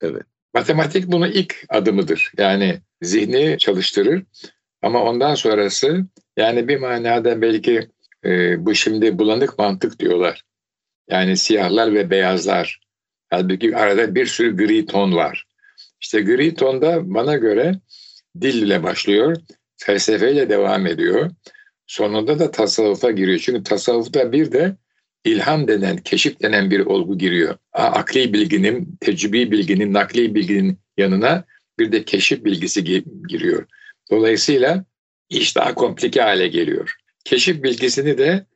[0.00, 0.22] evet.
[0.54, 2.32] Matematik bunun ilk adımıdır.
[2.38, 4.22] Yani zihni çalıştırır
[4.82, 7.88] ama ondan sonrası yani bir manada belki
[8.24, 10.42] e, bu şimdi bulanık mantık diyorlar.
[11.10, 12.80] Yani siyahlar ve beyazlar.
[13.30, 15.46] Halbuki arada bir sürü gri ton var.
[16.00, 17.74] İşte gri tonda bana göre
[18.40, 19.36] dil ile başlıyor,
[19.76, 21.30] felsefeyle devam ediyor.
[21.86, 23.38] Sonunda da tasavvufa giriyor.
[23.38, 24.76] Çünkü tasavvufta bir de
[25.26, 27.56] ilham denen, keşif denen bir olgu giriyor.
[27.72, 31.44] Akli bilginin, tecrübi bilginin, nakli bilginin yanına
[31.78, 32.84] bir de keşif bilgisi
[33.28, 33.66] giriyor.
[34.10, 34.84] Dolayısıyla
[35.28, 36.94] iş daha komplike hale geliyor.
[37.24, 38.46] Keşif bilgisini de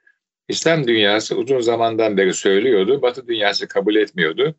[0.49, 3.03] İslam dünyası uzun zamandan beri söylüyordu.
[3.03, 4.55] Batı dünyası kabul etmiyordu.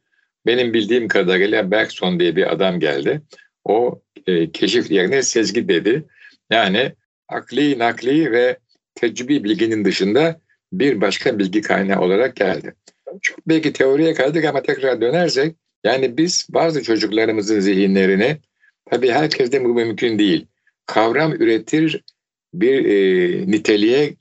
[0.46, 3.22] Benim bildiğim kadarıyla Bergson diye bir adam geldi.
[3.66, 6.04] O e, keşif yerine sezgi dedi.
[6.52, 6.92] Yani
[7.28, 8.58] akli, nakli ve
[8.96, 10.42] tecrübi bilginin dışında
[10.74, 12.74] bir başka bilgi kaynağı olarak geldi.
[13.22, 18.38] Çok belki teoriye kaldık ama tekrar dönersek yani biz bazı çocuklarımızın zihinlerini
[18.92, 20.48] tabii herkeste bu mümkün değil.
[20.86, 22.04] Kavram üretir
[22.54, 24.16] bir e, niteliğe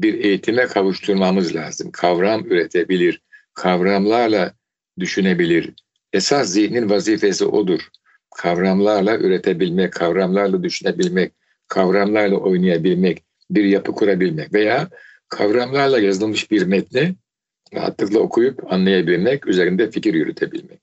[0.00, 1.90] bir eğitime kavuşturmamız lazım.
[1.92, 3.22] Kavram üretebilir,
[3.54, 4.54] kavramlarla
[4.98, 5.72] düşünebilir.
[6.12, 7.80] Esas zihnin vazifesi odur.
[8.36, 11.32] Kavramlarla üretebilmek, kavramlarla düşünebilmek,
[11.68, 14.88] kavramlarla oynayabilmek, bir yapı kurabilmek veya
[15.32, 17.14] kavramlarla yazılmış bir metni
[17.74, 20.80] rahatlıkla okuyup anlayabilmek, üzerinde fikir yürütebilmek.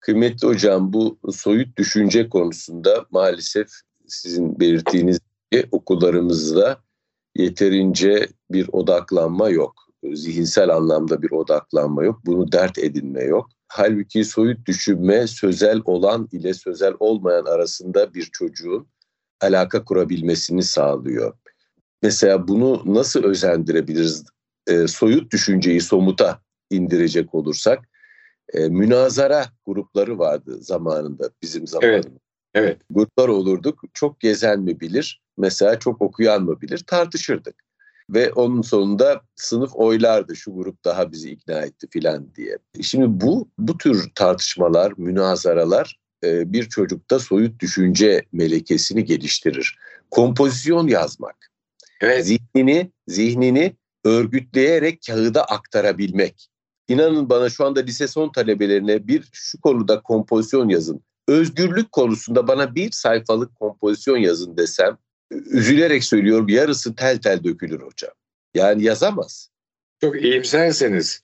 [0.00, 3.68] Kıymetli hocam bu soyut düşünce konusunda maalesef
[4.06, 5.18] sizin belirttiğiniz
[5.50, 6.80] gibi okullarımızda
[7.34, 9.74] yeterince bir odaklanma yok.
[10.12, 12.20] Zihinsel anlamda bir odaklanma yok.
[12.26, 13.48] Bunu dert edinme yok.
[13.68, 18.86] Halbuki soyut düşünme sözel olan ile sözel olmayan arasında bir çocuğun
[19.40, 21.34] alaka kurabilmesini sağlıyor.
[22.02, 24.24] Mesela bunu nasıl özendirebiliriz?
[24.66, 27.88] E, soyut düşünceyi somuta indirecek olursak
[28.52, 32.08] e, münazara grupları vardı zamanında bizim zamanımızda.
[32.08, 32.20] Evet.
[32.54, 32.80] Evet.
[32.90, 33.80] Gruplar olurduk.
[33.94, 35.22] Çok gezen mi bilir?
[35.38, 36.78] Mesela çok okuyan mı bilir?
[36.78, 37.54] Tartışırdık.
[38.10, 42.58] Ve onun sonunda sınıf oylardı şu grup daha bizi ikna etti filan diye.
[42.82, 49.78] Şimdi bu bu tür tartışmalar, münazaralar e, bir çocukta soyut düşünce melekesini geliştirir.
[50.10, 51.36] Kompozisyon yazmak.
[52.00, 52.26] Evet.
[52.26, 56.48] Zihnini, zihnini örgütleyerek kağıda aktarabilmek.
[56.88, 61.04] İnanın bana şu anda lise son talebelerine bir şu konuda kompozisyon yazın.
[61.28, 64.98] Özgürlük konusunda bana bir sayfalık kompozisyon yazın desem
[65.30, 68.12] üzülerek söylüyorum yarısı tel tel dökülür hocam.
[68.54, 69.50] Yani yazamaz.
[70.00, 71.22] Çok iyimserseniz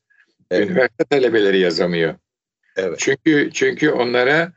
[0.51, 0.71] evet.
[0.71, 2.15] üniversite talebeleri yazamıyor.
[2.77, 2.99] Evet.
[2.99, 4.53] Çünkü çünkü onlara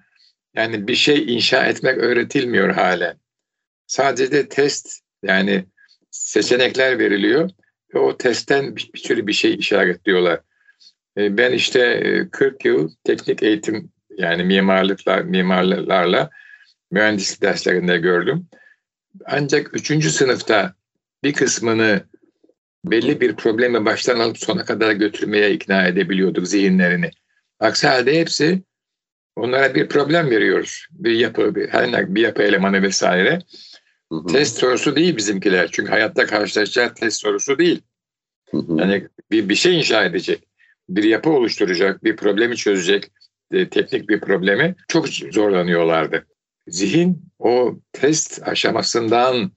[0.56, 3.20] yani bir şey inşa etmek öğretilmiyor halen.
[3.88, 5.66] Sadece test yani
[6.16, 7.50] seçenekler veriliyor
[7.96, 10.40] ve o testten bir, bir sürü bir şey işaretliyorlar.
[11.18, 12.02] E, ben işte
[12.32, 16.30] 40 e, yıl teknik eğitim yani mimarlıklar, mimarlarla
[16.92, 18.48] mühendislik derslerinde gördüm.
[19.26, 20.74] Ancak üçüncü sınıfta
[21.24, 22.02] bir kısmını
[22.86, 27.12] belli bir probleme baştan alıp sona kadar götürmeye ikna edebiliyorduk zihinlerini.
[27.60, 28.64] Aksi halde hepsi
[29.36, 30.88] onlara bir problem veriyoruz.
[30.92, 31.70] Bir yapı, bir,
[32.16, 33.40] bir yapı elemanı vesaire.
[34.12, 34.26] Hı hı.
[34.28, 35.70] Test sorusu değil bizimkiler.
[35.72, 37.82] Çünkü hayatta karşılaşacağı test sorusu değil.
[38.50, 38.80] Hı hı.
[38.80, 40.48] Yani bir, bir şey inşa edecek,
[40.90, 43.12] bir yapı oluşturacak, bir problemi çözecek,
[43.52, 46.26] e, teknik bir problemi çok zorlanıyorlardı.
[46.68, 49.52] Zihin o test aşamasından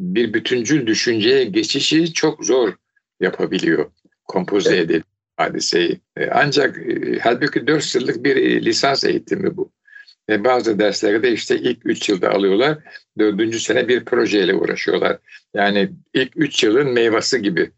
[0.00, 2.72] bir bütüncül düşünceye geçişi çok zor
[3.20, 3.90] yapabiliyor.
[4.24, 4.90] Kompoze evet.
[4.90, 5.04] edip
[5.36, 6.00] hadiseyi.
[6.16, 9.72] E, ancak e, halbuki 4 yıllık bir lisans eğitimi bu.
[10.28, 12.78] Ve bazı dersleri de işte ilk 3 yılda alıyorlar.
[13.18, 15.18] Dördüncü sene bir projeyle uğraşıyorlar.
[15.54, 17.70] Yani ilk 3 yılın meyvesi gibi.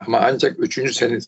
[0.00, 0.78] Ama ancak 3.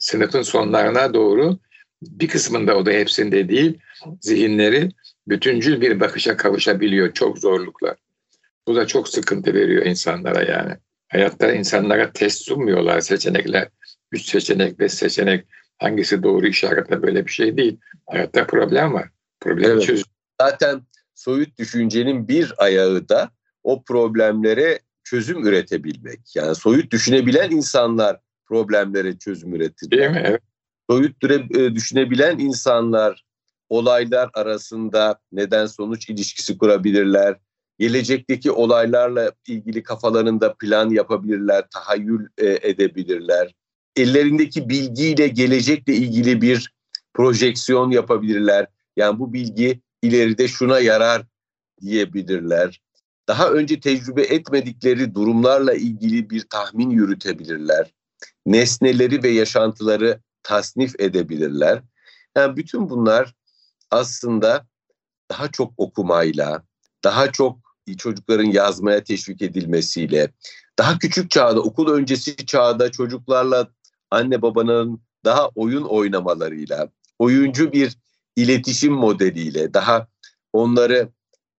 [0.01, 1.59] sınıfın sonlarına doğru
[2.03, 3.79] bir kısmında o da hepsinde değil
[4.21, 4.89] zihinleri
[5.29, 7.97] bütüncül bir bakışa kavuşabiliyor çok zorlukla.
[8.69, 10.73] Bu da çok sıkıntı veriyor insanlara yani.
[11.09, 13.69] Hayatta insanlara test sunmuyorlar seçenekler.
[14.13, 15.45] Üç seçenek, beş seçenek
[15.79, 17.79] hangisi doğru işaretle böyle bir şey değil.
[18.07, 19.09] Hayatta problem var.
[19.41, 19.83] Problemi evet.
[19.83, 20.05] çöz.
[20.41, 20.83] Zaten
[21.15, 23.31] soyut düşüncenin bir ayağı da
[23.63, 26.21] o problemlere çözüm üretebilmek.
[26.37, 29.91] Yani soyut düşünebilen insanlar problemlere çözüm üretir.
[29.91, 30.23] Değil mi?
[30.25, 30.43] Evet.
[30.91, 33.25] Soyut e, düşünebilen insanlar
[33.69, 37.37] olaylar arasında neden sonuç ilişkisi kurabilirler.
[37.79, 43.55] Gelecekteki olaylarla ilgili kafalarında plan yapabilirler, tahayyül e, edebilirler.
[43.97, 46.73] Ellerindeki bilgiyle gelecekle ilgili bir
[47.15, 48.67] projeksiyon yapabilirler.
[48.97, 51.27] Yani bu bilgi ileride şuna yarar
[51.81, 52.81] diyebilirler.
[53.29, 57.93] Daha önce tecrübe etmedikleri durumlarla ilgili bir tahmin yürütebilirler.
[58.47, 61.83] Nesneleri ve yaşantıları tasnif edebilirler.
[62.37, 63.35] Yani bütün bunlar
[63.91, 64.67] aslında
[65.31, 66.63] daha çok okumayla,
[67.05, 67.59] daha çok
[67.99, 70.33] çocukların yazmaya teşvik edilmesiyle,
[70.79, 73.69] daha küçük çağda, okul öncesi çağda çocuklarla
[74.11, 77.99] anne babanın daha oyun oynamalarıyla, oyuncu bir
[78.39, 80.09] iletişim modeliyle, daha
[80.53, 81.09] onları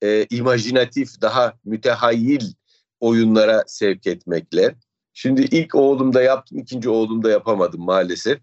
[0.03, 2.53] e, imajinatif, daha mütehayyil
[2.99, 4.75] oyunlara sevk etmekle.
[5.13, 8.39] Şimdi ilk oğlumda yaptım, ikinci oğlumda yapamadım maalesef.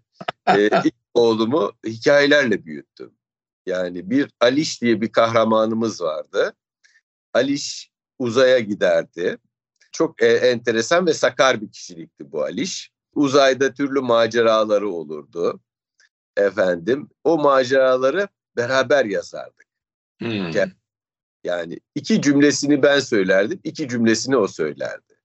[0.47, 3.11] Ee, ilk oğlumu hikayelerle büyüttüm.
[3.65, 6.53] Yani bir Aliş diye bir kahramanımız vardı.
[7.33, 9.37] Aliş uzaya giderdi.
[9.91, 12.91] Çok e, enteresan ve sakar bir kişilikti bu Aliş.
[13.15, 15.59] Uzayda türlü maceraları olurdu.
[16.37, 19.65] Efendim o maceraları beraber yazardık.
[20.19, 20.51] Hmm.
[21.43, 25.17] Yani iki cümlesini ben söylerdim, iki cümlesini o söylerdi.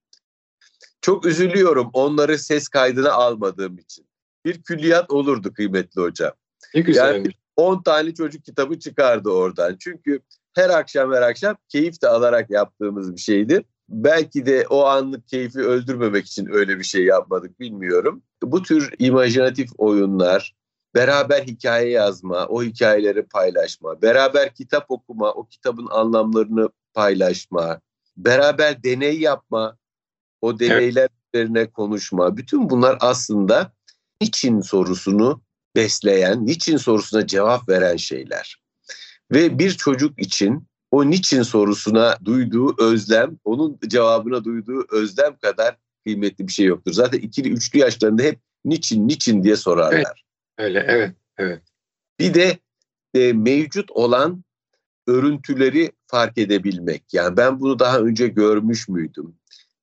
[1.00, 4.06] Çok üzülüyorum onları ses kaydına almadığım için.
[4.44, 6.32] Bir külliyat olurdu kıymetli hocam.
[6.74, 7.14] Ne güzel.
[7.14, 9.76] Yani 10 tane çocuk kitabı çıkardı oradan.
[9.80, 10.20] Çünkü
[10.54, 13.64] her akşam her akşam keyif de alarak yaptığımız bir şeydi.
[13.88, 18.22] Belki de o anlık keyfi öldürmemek için öyle bir şey yapmadık bilmiyorum.
[18.42, 20.54] Bu tür imajinatif oyunlar,
[20.94, 27.80] beraber hikaye yazma, o hikayeleri paylaşma, beraber kitap okuma, o kitabın anlamlarını paylaşma,
[28.16, 29.76] beraber deney yapma,
[30.40, 31.34] o deneyler evet.
[31.34, 32.36] üzerine konuşma.
[32.36, 33.72] Bütün bunlar aslında
[34.20, 35.42] niçin sorusunu
[35.76, 38.62] besleyen, niçin sorusuna cevap veren şeyler.
[39.32, 46.48] Ve bir çocuk için o niçin sorusuna duyduğu özlem, onun cevabına duyduğu özlem kadar kıymetli
[46.48, 46.92] bir şey yoktur.
[46.92, 49.96] Zaten ikili, üçlü yaşlarında hep niçin, niçin diye sorarlar.
[49.96, 50.06] Evet,
[50.58, 51.62] öyle, evet, evet.
[52.18, 52.58] Bir de
[53.14, 54.44] e, mevcut olan
[55.06, 57.14] örüntüleri fark edebilmek.
[57.14, 59.34] Yani ben bunu daha önce görmüş müydüm?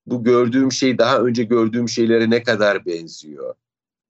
[0.06, 3.56] Bu gördüğüm şey daha önce gördüğüm şeylere ne kadar benziyor?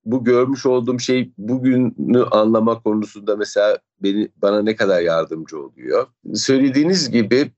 [0.06, 6.08] bu görmüş olduğum şey bugünü anlama konusunda mesela beni bana ne kadar yardımcı oluyor.
[6.34, 7.52] Söylediğiniz gibi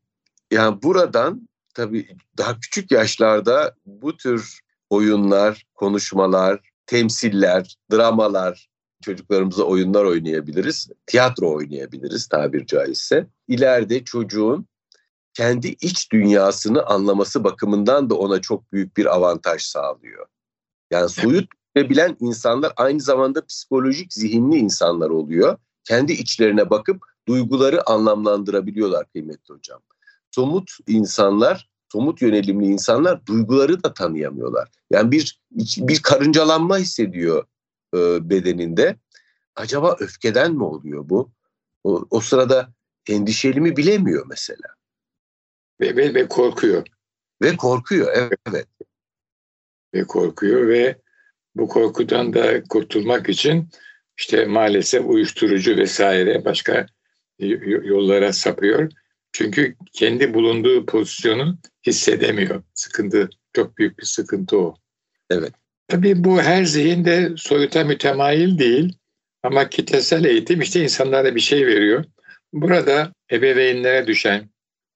[0.52, 4.60] yani buradan tabii daha küçük yaşlarda bu tür
[4.90, 8.70] oyunlar, konuşmalar, temsiller, dramalar,
[9.02, 13.28] çocuklarımıza oyunlar oynayabiliriz, tiyatro oynayabiliriz tabir caizse.
[13.48, 14.66] İleride çocuğun
[15.34, 20.26] kendi iç dünyasını anlaması bakımından da ona çok büyük bir avantaj sağlıyor.
[20.92, 25.58] Yani soyut bilen insanlar aynı zamanda psikolojik zihinli insanlar oluyor.
[25.84, 29.80] Kendi içlerine bakıp duyguları anlamlandırabiliyorlar kıymetli hocam.
[30.32, 34.70] Somut insanlar, somut yönelimli insanlar duyguları da tanıyamıyorlar.
[34.92, 35.42] Yani bir
[35.78, 37.46] bir karıncalanma hissediyor
[37.96, 38.96] e, bedeninde.
[39.56, 41.32] Acaba öfkeden mi oluyor bu?
[41.84, 42.74] O, o sırada
[43.10, 44.76] endişeli mi bilemiyor mesela.
[45.82, 46.88] Ve, ve, ve korkuyor.
[47.42, 48.68] Ve korkuyor, evet.
[49.94, 51.02] Ve korkuyor ve
[51.56, 53.70] bu korkudan da kurtulmak için
[54.18, 56.86] işte maalesef uyuşturucu vesaire başka
[57.40, 58.92] yollara sapıyor.
[59.32, 62.64] Çünkü kendi bulunduğu pozisyonu hissedemiyor.
[62.74, 64.76] Sıkıntı, çok büyük bir sıkıntı o.
[65.30, 65.54] Evet.
[65.92, 68.94] Tabii bu her zihinde soyuta mütemayil değil.
[69.44, 72.06] Ama kitlesel eğitim işte insanlara bir şey veriyor.
[72.54, 74.50] Burada ebeveynlere düşen,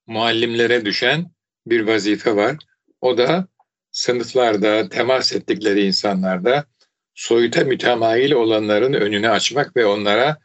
[0.08, 1.32] muallimlere düşen
[1.68, 2.58] bir vazife var.
[3.02, 3.48] O da
[3.92, 6.66] sınıflarda, temas ettikleri insanlarda
[7.14, 10.38] soyuta mütemayil olanların önünü açmak ve onlara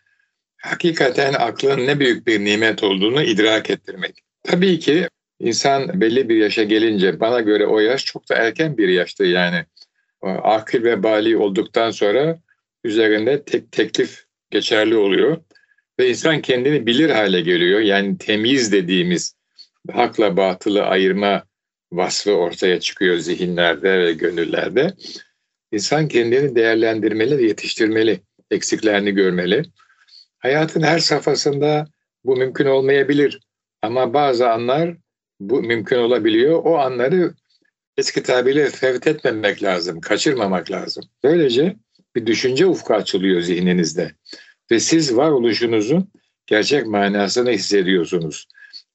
[0.56, 4.18] hakikaten aklın ne büyük bir nimet olduğunu idrak ettirmek.
[4.42, 5.08] Tabii ki
[5.40, 9.64] insan belli bir yaşa gelince bana göre o yaş çok da erken bir yaştı yani.
[10.22, 12.40] Akıl ve bali olduktan sonra
[12.84, 15.36] üzerinde tek teklif geçerli oluyor
[16.00, 17.80] ve insan kendini bilir hale geliyor.
[17.80, 19.34] Yani temiz dediğimiz
[19.92, 21.44] hakla batılı ayırma
[21.92, 24.94] vasfı ortaya çıkıyor zihinlerde ve gönüllerde.
[25.72, 29.62] İnsan kendini değerlendirmeli ve yetiştirmeli, eksiklerini görmeli.
[30.38, 31.86] Hayatın her safhasında
[32.24, 33.40] bu mümkün olmayabilir
[33.82, 34.96] ama bazı anlar
[35.40, 36.60] bu mümkün olabiliyor.
[36.64, 37.34] O anları
[38.00, 41.04] eski tabiriyle fevt etmemek lazım, kaçırmamak lazım.
[41.22, 41.76] Böylece
[42.16, 44.12] bir düşünce ufku açılıyor zihninizde
[44.70, 46.08] ve siz varoluşunuzun
[46.46, 48.48] gerçek manasını hissediyorsunuz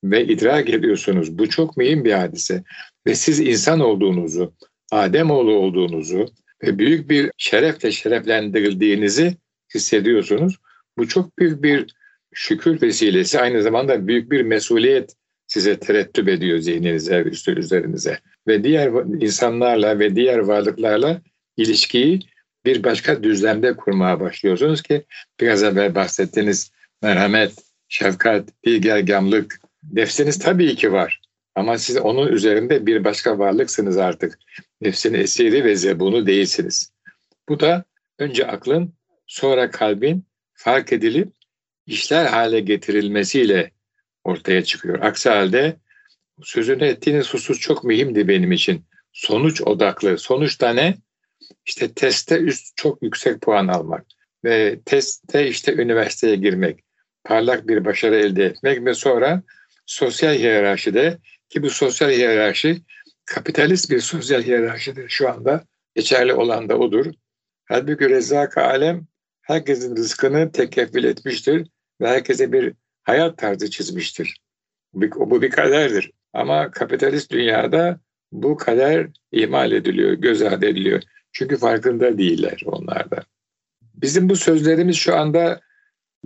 [0.04, 1.38] ve idrak ediyorsunuz.
[1.38, 2.64] Bu çok mühim bir hadise.
[3.08, 4.54] Ve siz insan olduğunuzu,
[4.92, 6.26] Ademoğlu olduğunuzu
[6.64, 9.38] ve büyük bir şerefle şereflendirildiğinizi
[9.76, 10.56] hissediyorsunuz.
[10.98, 11.96] Bu çok büyük bir
[12.34, 13.40] şükür vesilesi.
[13.40, 15.16] Aynı zamanda büyük bir mesuliyet
[15.48, 18.20] size terettüp ediyor zihninize, üstü üzerinize.
[18.48, 18.88] Ve diğer
[19.22, 21.22] insanlarla ve diğer varlıklarla
[21.58, 22.20] ilişkiyi
[22.66, 25.06] bir başka düzlemde kurmaya başlıyorsunuz ki
[25.40, 27.54] biraz evvel bahsettiğiniz merhamet,
[27.90, 29.60] şefkat, bilgergamlık,
[29.94, 31.22] Nefsiniz tabii ki var.
[31.56, 34.40] Ama siz onun üzerinde bir başka varlıksınız artık.
[34.82, 36.92] Nefsin esiri ve zebunu değilsiniz.
[37.50, 37.84] Bu da
[38.20, 38.94] önce aklın
[39.28, 41.34] sonra kalbin fark edilip
[41.86, 43.72] işler hale getirilmesiyle
[44.24, 45.00] ortaya çıkıyor.
[45.02, 45.76] Aksi halde
[46.44, 48.86] sözünü ettiğiniz husus çok mühimdi benim için.
[49.14, 50.18] Sonuç odaklı.
[50.18, 50.96] Sonuçta ne?
[51.66, 54.06] işte testte üst çok yüksek puan almak
[54.44, 56.84] ve testte işte üniversiteye girmek,
[57.24, 59.44] parlak bir başarı elde etmek ve sonra
[59.86, 61.18] sosyal hiyerarşide
[61.50, 62.82] ki bu sosyal hiyerarşi
[63.26, 65.66] kapitalist bir sosyal hiyerarşidir şu anda.
[65.96, 67.06] Geçerli olan da odur.
[67.66, 69.08] Halbuki Rezzak Alem
[69.42, 71.68] herkesin rızkını tekeffül etmiştir
[72.02, 74.38] ve herkese bir hayat tarzı çizmiştir.
[74.94, 76.12] Bu, bir kaderdir.
[76.36, 78.00] Ama kapitalist dünyada
[78.32, 81.04] bu kader ihmal ediliyor, göz ardı ediliyor.
[81.32, 83.24] Çünkü farkında değiller onlar da.
[83.82, 85.62] Bizim bu sözlerimiz şu anda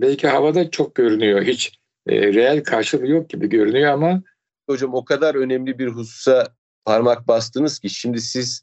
[0.00, 1.42] belki havada çok görünüyor.
[1.42, 4.22] Hiç e, reel karşılığı yok gibi görünüyor ama
[4.70, 6.48] Hocam o kadar önemli bir hususa
[6.84, 8.62] parmak bastınız ki şimdi siz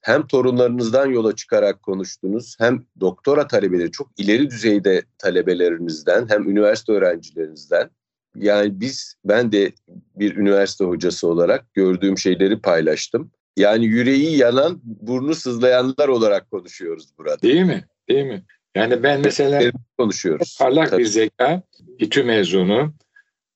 [0.00, 7.90] hem torunlarınızdan yola çıkarak konuştunuz hem doktora talebeleri çok ileri düzeyde talebelerinizden hem üniversite öğrencilerinizden
[8.38, 9.72] yani biz ben de
[10.16, 13.30] bir üniversite hocası olarak gördüğüm şeyleri paylaştım.
[13.56, 17.42] Yani yüreği yanan, burnu sızlayanlar olarak konuşuyoruz burada.
[17.42, 17.84] Değil mi?
[18.08, 18.44] Değil mi?
[18.74, 20.56] Yani ben mesela konuşuyoruz.
[20.58, 21.02] Parlak Tabii.
[21.02, 21.62] bir zeka,
[21.98, 22.94] İTÜ mezunu,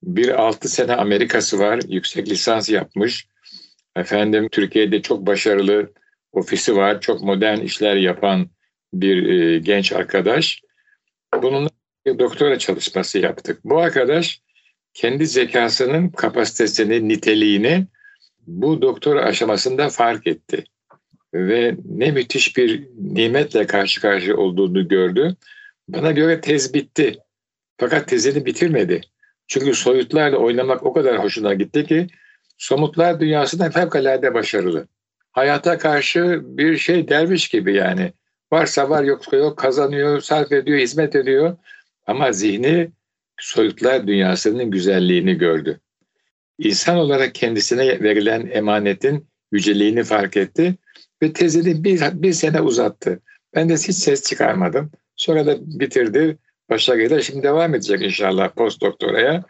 [0.03, 3.27] bir altı sene Amerikası var, yüksek lisans yapmış.
[3.97, 5.93] Efendim Türkiye'de çok başarılı
[6.33, 8.51] ofisi var, çok modern işler yapan
[8.95, 10.61] bir e, genç arkadaş.
[11.43, 11.71] Bunun
[12.07, 13.61] bir doktora çalışması yaptık.
[13.65, 14.41] Bu arkadaş
[14.95, 17.87] kendi zekasının kapasitesini, niteliğini
[18.47, 20.65] bu doktora aşamasında fark etti.
[21.35, 25.37] Ve ne müthiş bir nimetle karşı karşıya olduğunu gördü.
[25.89, 27.19] Bana göre tez bitti.
[27.77, 29.01] Fakat tezini bitirmedi.
[29.47, 32.07] Çünkü soyutlarla oynamak o kadar hoşuna gitti ki
[32.59, 34.87] somutlar dünyasında fevkalade başarılı.
[35.33, 38.13] Hayata karşı bir şey derviş gibi yani.
[38.53, 41.57] Varsa var yoksa yok kazanıyor, sarf ediyor, hizmet ediyor.
[42.07, 42.91] Ama zihni
[43.41, 45.81] soyutlar dünyasının güzelliğini gördü.
[46.59, 50.75] İnsan olarak kendisine verilen emanetin yüceliğini fark etti
[51.23, 53.21] ve tezini bir, bir sene uzattı.
[53.55, 54.91] Ben de hiç ses çıkarmadım.
[55.17, 56.39] Sonra da bitirdi.
[56.71, 59.45] Başarıyla şimdi devam edecek inşallah post doktoraya.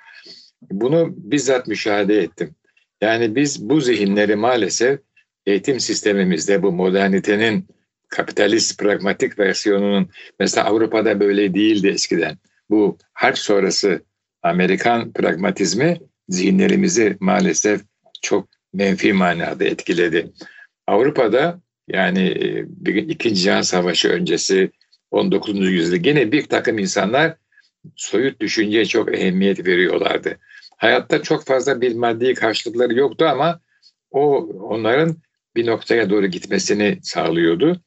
[0.70, 2.55] Bunu bizzat müşahede ettim.
[3.00, 5.00] Yani biz bu zihinleri maalesef
[5.46, 7.66] eğitim sistemimizde bu modernitenin
[8.09, 12.38] kapitalist pragmatik versiyonunun mesela Avrupa'da böyle değildi eskiden.
[12.71, 14.03] Bu harp sonrası
[14.43, 17.81] Amerikan pragmatizmi zihinlerimizi maalesef
[18.23, 20.31] çok menfi manada etkiledi.
[20.87, 24.71] Avrupa'da yani e, bir ikinci Cihan Savaşı öncesi
[25.11, 25.59] 19.
[25.59, 27.37] yüzyılda gene bir takım insanlar
[27.97, 30.39] soyut düşünceye çok ehemmiyet veriyorlardı.
[30.77, 33.61] Hayatta çok fazla bir maddi karşılıkları yoktu ama
[34.11, 35.17] o onların
[35.57, 37.81] bir noktaya doğru gitmesini sağlıyordu.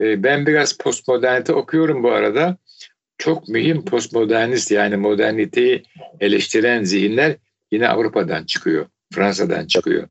[0.00, 2.56] E, ben biraz postmodernite okuyorum bu arada.
[3.18, 5.82] Çok mühim postmodernist yani moderniteyi
[6.20, 7.36] eleştiren zihinler
[7.72, 10.08] yine Avrupa'dan çıkıyor, Fransa'dan çıkıyor.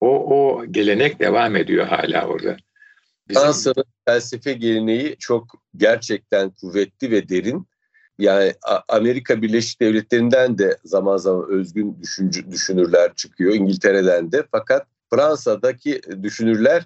[0.00, 2.56] O, o gelenek devam ediyor hala orada.
[3.28, 3.42] Bizim...
[3.42, 7.66] Fransa'nın felsefe geleneği çok gerçekten kuvvetli ve derin.
[8.18, 8.54] Yani
[8.88, 13.54] Amerika Birleşik Devletleri'nden de zaman zaman özgün düşüncü, düşünürler çıkıyor.
[13.54, 14.44] İngiltere'den de.
[14.50, 16.82] Fakat Fransa'daki düşünürler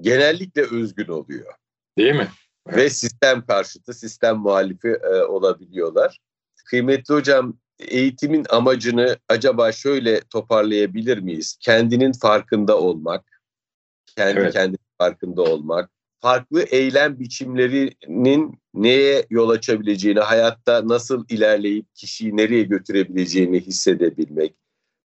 [0.00, 1.52] genellikle özgün oluyor.
[1.98, 2.28] Değil mi?
[2.76, 6.18] Ve sistem karşıtı, sistem muhalifi e, olabiliyorlar.
[6.64, 11.56] Kıymetli hocam eğitimin amacını acaba şöyle toparlayabilir miyiz?
[11.60, 13.42] Kendinin farkında olmak,
[14.16, 14.52] kendi evet.
[14.52, 23.60] kendinin farkında olmak, farklı eylem biçimlerinin neye yol açabileceğini, hayatta nasıl ilerleyip kişiyi nereye götürebileceğini
[23.60, 24.54] hissedebilmek,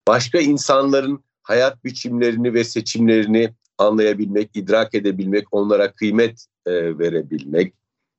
[0.08, 7.74] başka insanların hayat biçimlerini ve seçimlerini anlayabilmek, idrak edebilmek, onlara kıymet e, verebilmek,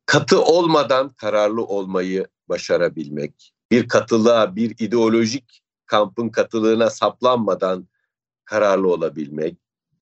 [0.06, 7.88] katı olmadan kararlı olmayı başarabilmek, bir katılığa, bir ideolojik kampın katılığına saplanmadan
[8.44, 9.56] kararlı olabilmek,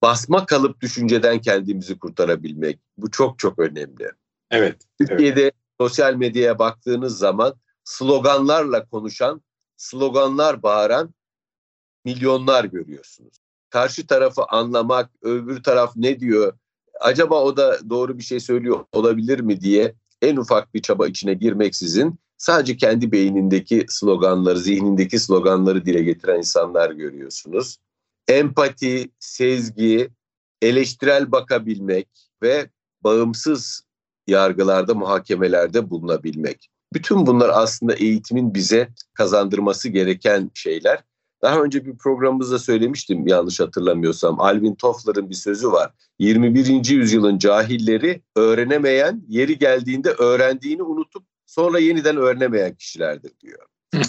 [0.01, 2.79] basma kalıp düşünceden kendimizi kurtarabilmek.
[2.97, 4.11] Bu çok çok önemli.
[4.51, 4.81] Evet.
[4.99, 5.53] Türkiye'de evet.
[5.79, 9.41] sosyal medyaya baktığınız zaman sloganlarla konuşan,
[9.77, 11.13] sloganlar bağıran
[12.05, 13.37] milyonlar görüyorsunuz.
[13.69, 16.57] Karşı tarafı anlamak, öbür taraf ne diyor,
[16.99, 21.33] acaba o da doğru bir şey söylüyor olabilir mi diye en ufak bir çaba içine
[21.33, 27.77] girmeksizin sadece kendi beynindeki sloganları, zihnindeki sloganları dile getiren insanlar görüyorsunuz.
[28.27, 30.09] Empati, sezgi,
[30.61, 32.07] eleştirel bakabilmek
[32.43, 32.69] ve
[33.03, 33.83] bağımsız
[34.27, 36.69] yargılarda, muhakemelerde bulunabilmek.
[36.93, 41.03] Bütün bunlar aslında eğitimin bize kazandırması gereken şeyler.
[41.41, 44.39] Daha önce bir programımızda söylemiştim yanlış hatırlamıyorsam.
[44.39, 45.91] Alvin Toffler'ın bir sözü var.
[46.19, 46.89] 21.
[46.89, 53.65] yüzyılın cahilleri öğrenemeyen, yeri geldiğinde öğrendiğini unutup sonra yeniden öğrenemeyen kişilerdir diyor.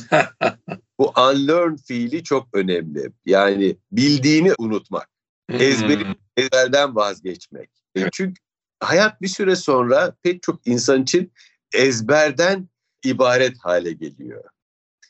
[0.99, 3.13] Bu unlearn fiili çok önemli.
[3.27, 5.09] Yani bildiğini unutmak.
[5.53, 6.05] Ezberi,
[6.37, 7.71] ezberden vazgeçmek.
[7.97, 8.43] E çünkü
[8.81, 11.33] hayat bir süre sonra pek çok insan için
[11.73, 12.69] ezberden
[13.05, 14.45] ibaret hale geliyor.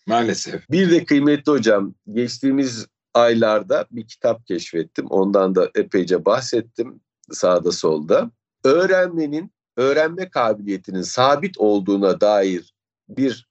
[0.09, 0.71] Maalesef.
[0.71, 5.07] Bir de kıymetli hocam geçtiğimiz aylarda bir kitap keşfettim.
[5.07, 7.01] Ondan da epeyce bahsettim
[7.31, 8.31] sağda solda.
[8.65, 12.75] Öğrenmenin, öğrenme kabiliyetinin sabit olduğuna dair
[13.09, 13.49] bir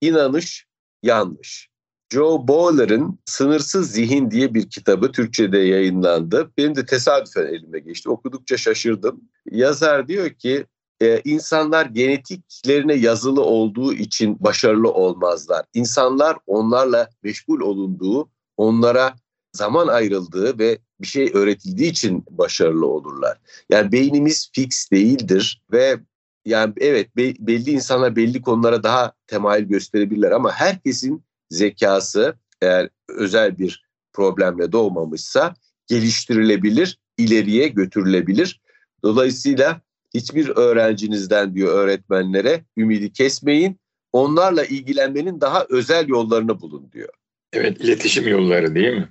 [0.00, 0.66] inanış
[1.02, 1.68] yanlış.
[2.12, 6.50] Joe Bowler'ın Sınırsız Zihin diye bir kitabı Türkçe'de yayınlandı.
[6.58, 8.10] Benim de tesadüfen elime geçti.
[8.10, 9.20] Okudukça şaşırdım.
[9.50, 10.66] Yazar diyor ki
[11.02, 15.64] e, insanlar genetiklerine yazılı olduğu için başarılı olmazlar.
[15.74, 19.14] İnsanlar onlarla meşgul olunduğu, onlara
[19.52, 23.38] zaman ayrıldığı ve bir şey öğretildiği için başarılı olurlar.
[23.70, 26.00] Yani beynimiz fix değildir ve
[26.44, 33.86] yani evet belli insanlar belli konulara daha temayül gösterebilirler ama herkesin zekası eğer özel bir
[34.12, 35.54] problemle doğmamışsa
[35.86, 38.60] geliştirilebilir, ileriye götürülebilir.
[39.02, 39.80] Dolayısıyla
[40.16, 43.80] hiçbir öğrencinizden diyor öğretmenlere ümidi kesmeyin.
[44.12, 47.08] Onlarla ilgilenmenin daha özel yollarını bulun diyor.
[47.52, 49.08] Evet, iletişim yolları değil mi?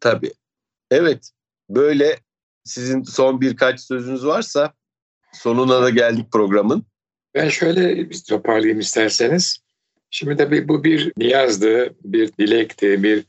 [0.00, 0.32] Tabii.
[0.90, 1.30] Evet,
[1.70, 2.18] böyle
[2.64, 4.72] sizin son birkaç sözünüz varsa
[5.32, 6.84] sonuna da geldik programın.
[7.34, 9.58] Ben şöyle toparlayayım isterseniz.
[10.10, 13.24] Şimdi tabii bu bir niyazdı, bir dilekti, bir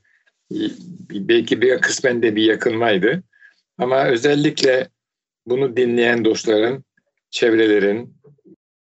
[1.11, 3.23] belki bir kısmen de bir yakınmaydı.
[3.77, 4.89] Ama özellikle
[5.45, 6.84] bunu dinleyen dostların,
[7.35, 8.17] çevrelerin,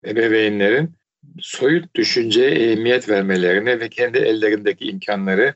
[0.05, 0.91] ebeveynlerin
[1.39, 5.53] soyut düşünceye ehemmiyet vermelerine ve kendi ellerindeki imkanları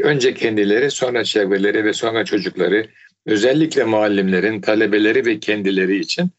[0.00, 2.86] önce kendileri, sonra çevreleri ve sonra çocukları,
[3.26, 6.30] özellikle muallimlerin, talebeleri ve kendileri için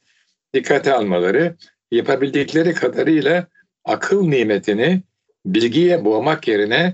[0.53, 1.55] dikkate almaları,
[1.91, 3.47] yapabildikleri kadarıyla
[3.85, 5.01] akıl nimetini
[5.45, 6.93] bilgiye boğmak yerine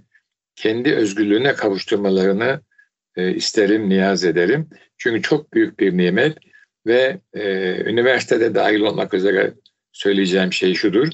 [0.55, 2.61] kendi özgürlüğüne kavuşturmalarını
[3.15, 4.69] e, isterim, niyaz ederim.
[4.97, 6.37] Çünkü çok büyük bir nimet
[6.87, 7.43] ve e,
[7.91, 9.53] üniversitede dahil olmak üzere
[9.91, 11.07] söyleyeceğim şey şudur.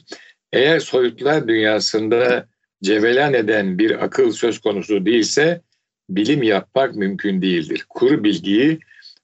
[0.54, 2.48] Eğer soyutlar dünyasında
[2.84, 5.62] cevelan eden bir akıl söz konusu değilse
[6.10, 7.86] bilim yapmak mümkün değildir.
[7.90, 8.80] Kuru bilgiyi,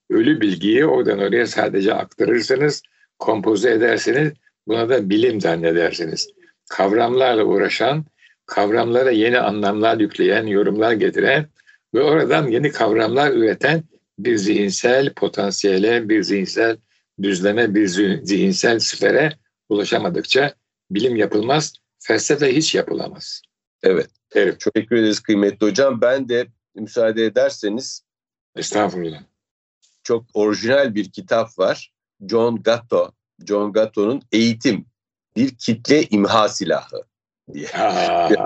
[0.10, 2.82] ölü bilgiyi oradan oraya sadece aktarırsınız,
[3.20, 4.34] kompoze edersiniz.
[4.68, 6.28] Buna da bilim zannedersiniz
[6.70, 8.06] kavramlarla uğraşan,
[8.46, 11.46] kavramlara yeni anlamlar yükleyen, yorumlar getiren
[11.94, 13.84] ve oradan yeni kavramlar üreten
[14.20, 16.78] bir zihinsel potansiyele, bir zihinsel
[17.22, 17.88] düzleme, bir
[18.24, 19.38] zihinsel sfere
[19.70, 20.54] ulaşamadıkça
[20.92, 23.42] bilim yapılmaz, felsefe hiç yapılamaz.
[23.84, 24.10] Evet.
[24.32, 24.60] Evet.
[24.60, 26.02] Çok teşekkür ederiz kıymetli hocam.
[26.02, 28.08] Ben de müsaade ederseniz
[28.56, 29.24] Estağfurullah.
[30.04, 31.94] Çok orijinal bir kitap var.
[32.30, 33.12] John Gatto.
[33.46, 34.86] John Gatto'nun Eğitim
[35.36, 37.04] bir kitle imha silahı
[37.54, 37.68] diye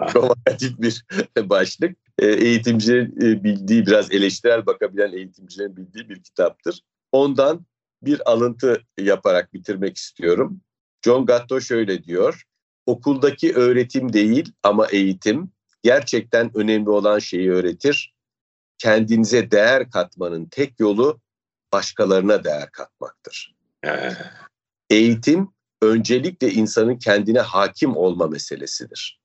[0.08, 1.04] provokatif bir
[1.50, 1.98] başlık.
[2.20, 6.82] E, eğitimcilerin e, bildiği biraz eleştirel bakabilen eğitimcilerin bildiği bir kitaptır.
[7.12, 7.66] Ondan
[8.02, 10.62] bir alıntı yaparak bitirmek istiyorum.
[11.06, 12.44] John Gatto şöyle diyor.
[12.86, 15.52] Okuldaki öğretim değil ama eğitim
[15.84, 18.14] gerçekten önemli olan şeyi öğretir.
[18.78, 21.22] Kendinize değer katmanın tek yolu
[21.74, 23.56] başkalarına değer katmaktır.
[24.90, 25.50] Eğitim
[25.82, 29.22] öncelikle insanın kendine hakim olma meselesidir.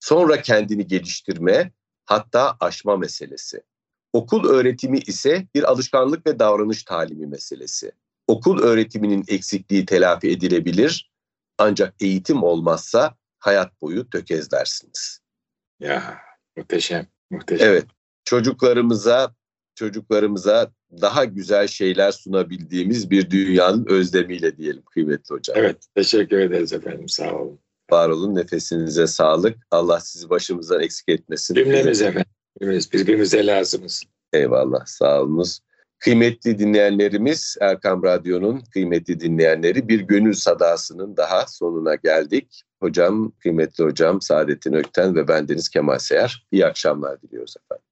[0.00, 1.72] Sonra kendini geliştirme,
[2.06, 3.62] hatta aşma meselesi.
[4.12, 7.92] Okul öğretimi ise bir alışkanlık ve davranış talimi meselesi.
[8.26, 11.10] Okul öğretiminin eksikliği telafi edilebilir
[11.58, 15.20] ancak eğitim olmazsa hayat boyu tökezlersiniz.
[15.80, 16.18] Ya
[16.56, 17.68] muhteşem, muhteşem.
[17.68, 17.86] Evet,
[18.24, 19.34] çocuklarımıza
[19.74, 25.56] çocuklarımıza daha güzel şeyler sunabildiğimiz bir dünyanın özlemiyle diyelim kıymetli hocam.
[25.58, 27.08] Evet, teşekkür ederiz efendim.
[27.08, 27.58] Sağ olun.
[27.90, 29.58] Var olun, nefesinize sağlık.
[29.70, 31.54] Allah sizi başımızdan eksik etmesin.
[31.54, 32.30] Cümlemiz efendim.
[32.60, 34.02] Birbirimize lazımız.
[34.32, 35.60] Eyvallah, sağ olunuz.
[35.98, 42.62] Kıymetli dinleyenlerimiz, Erkam Radyo'nun kıymetli dinleyenleri bir gönül sadasının daha sonuna geldik.
[42.80, 46.46] Hocam, kıymetli hocam Saadettin Ökten ve bendeniz Kemal Seyer.
[46.52, 47.84] İyi akşamlar diliyoruz efendim.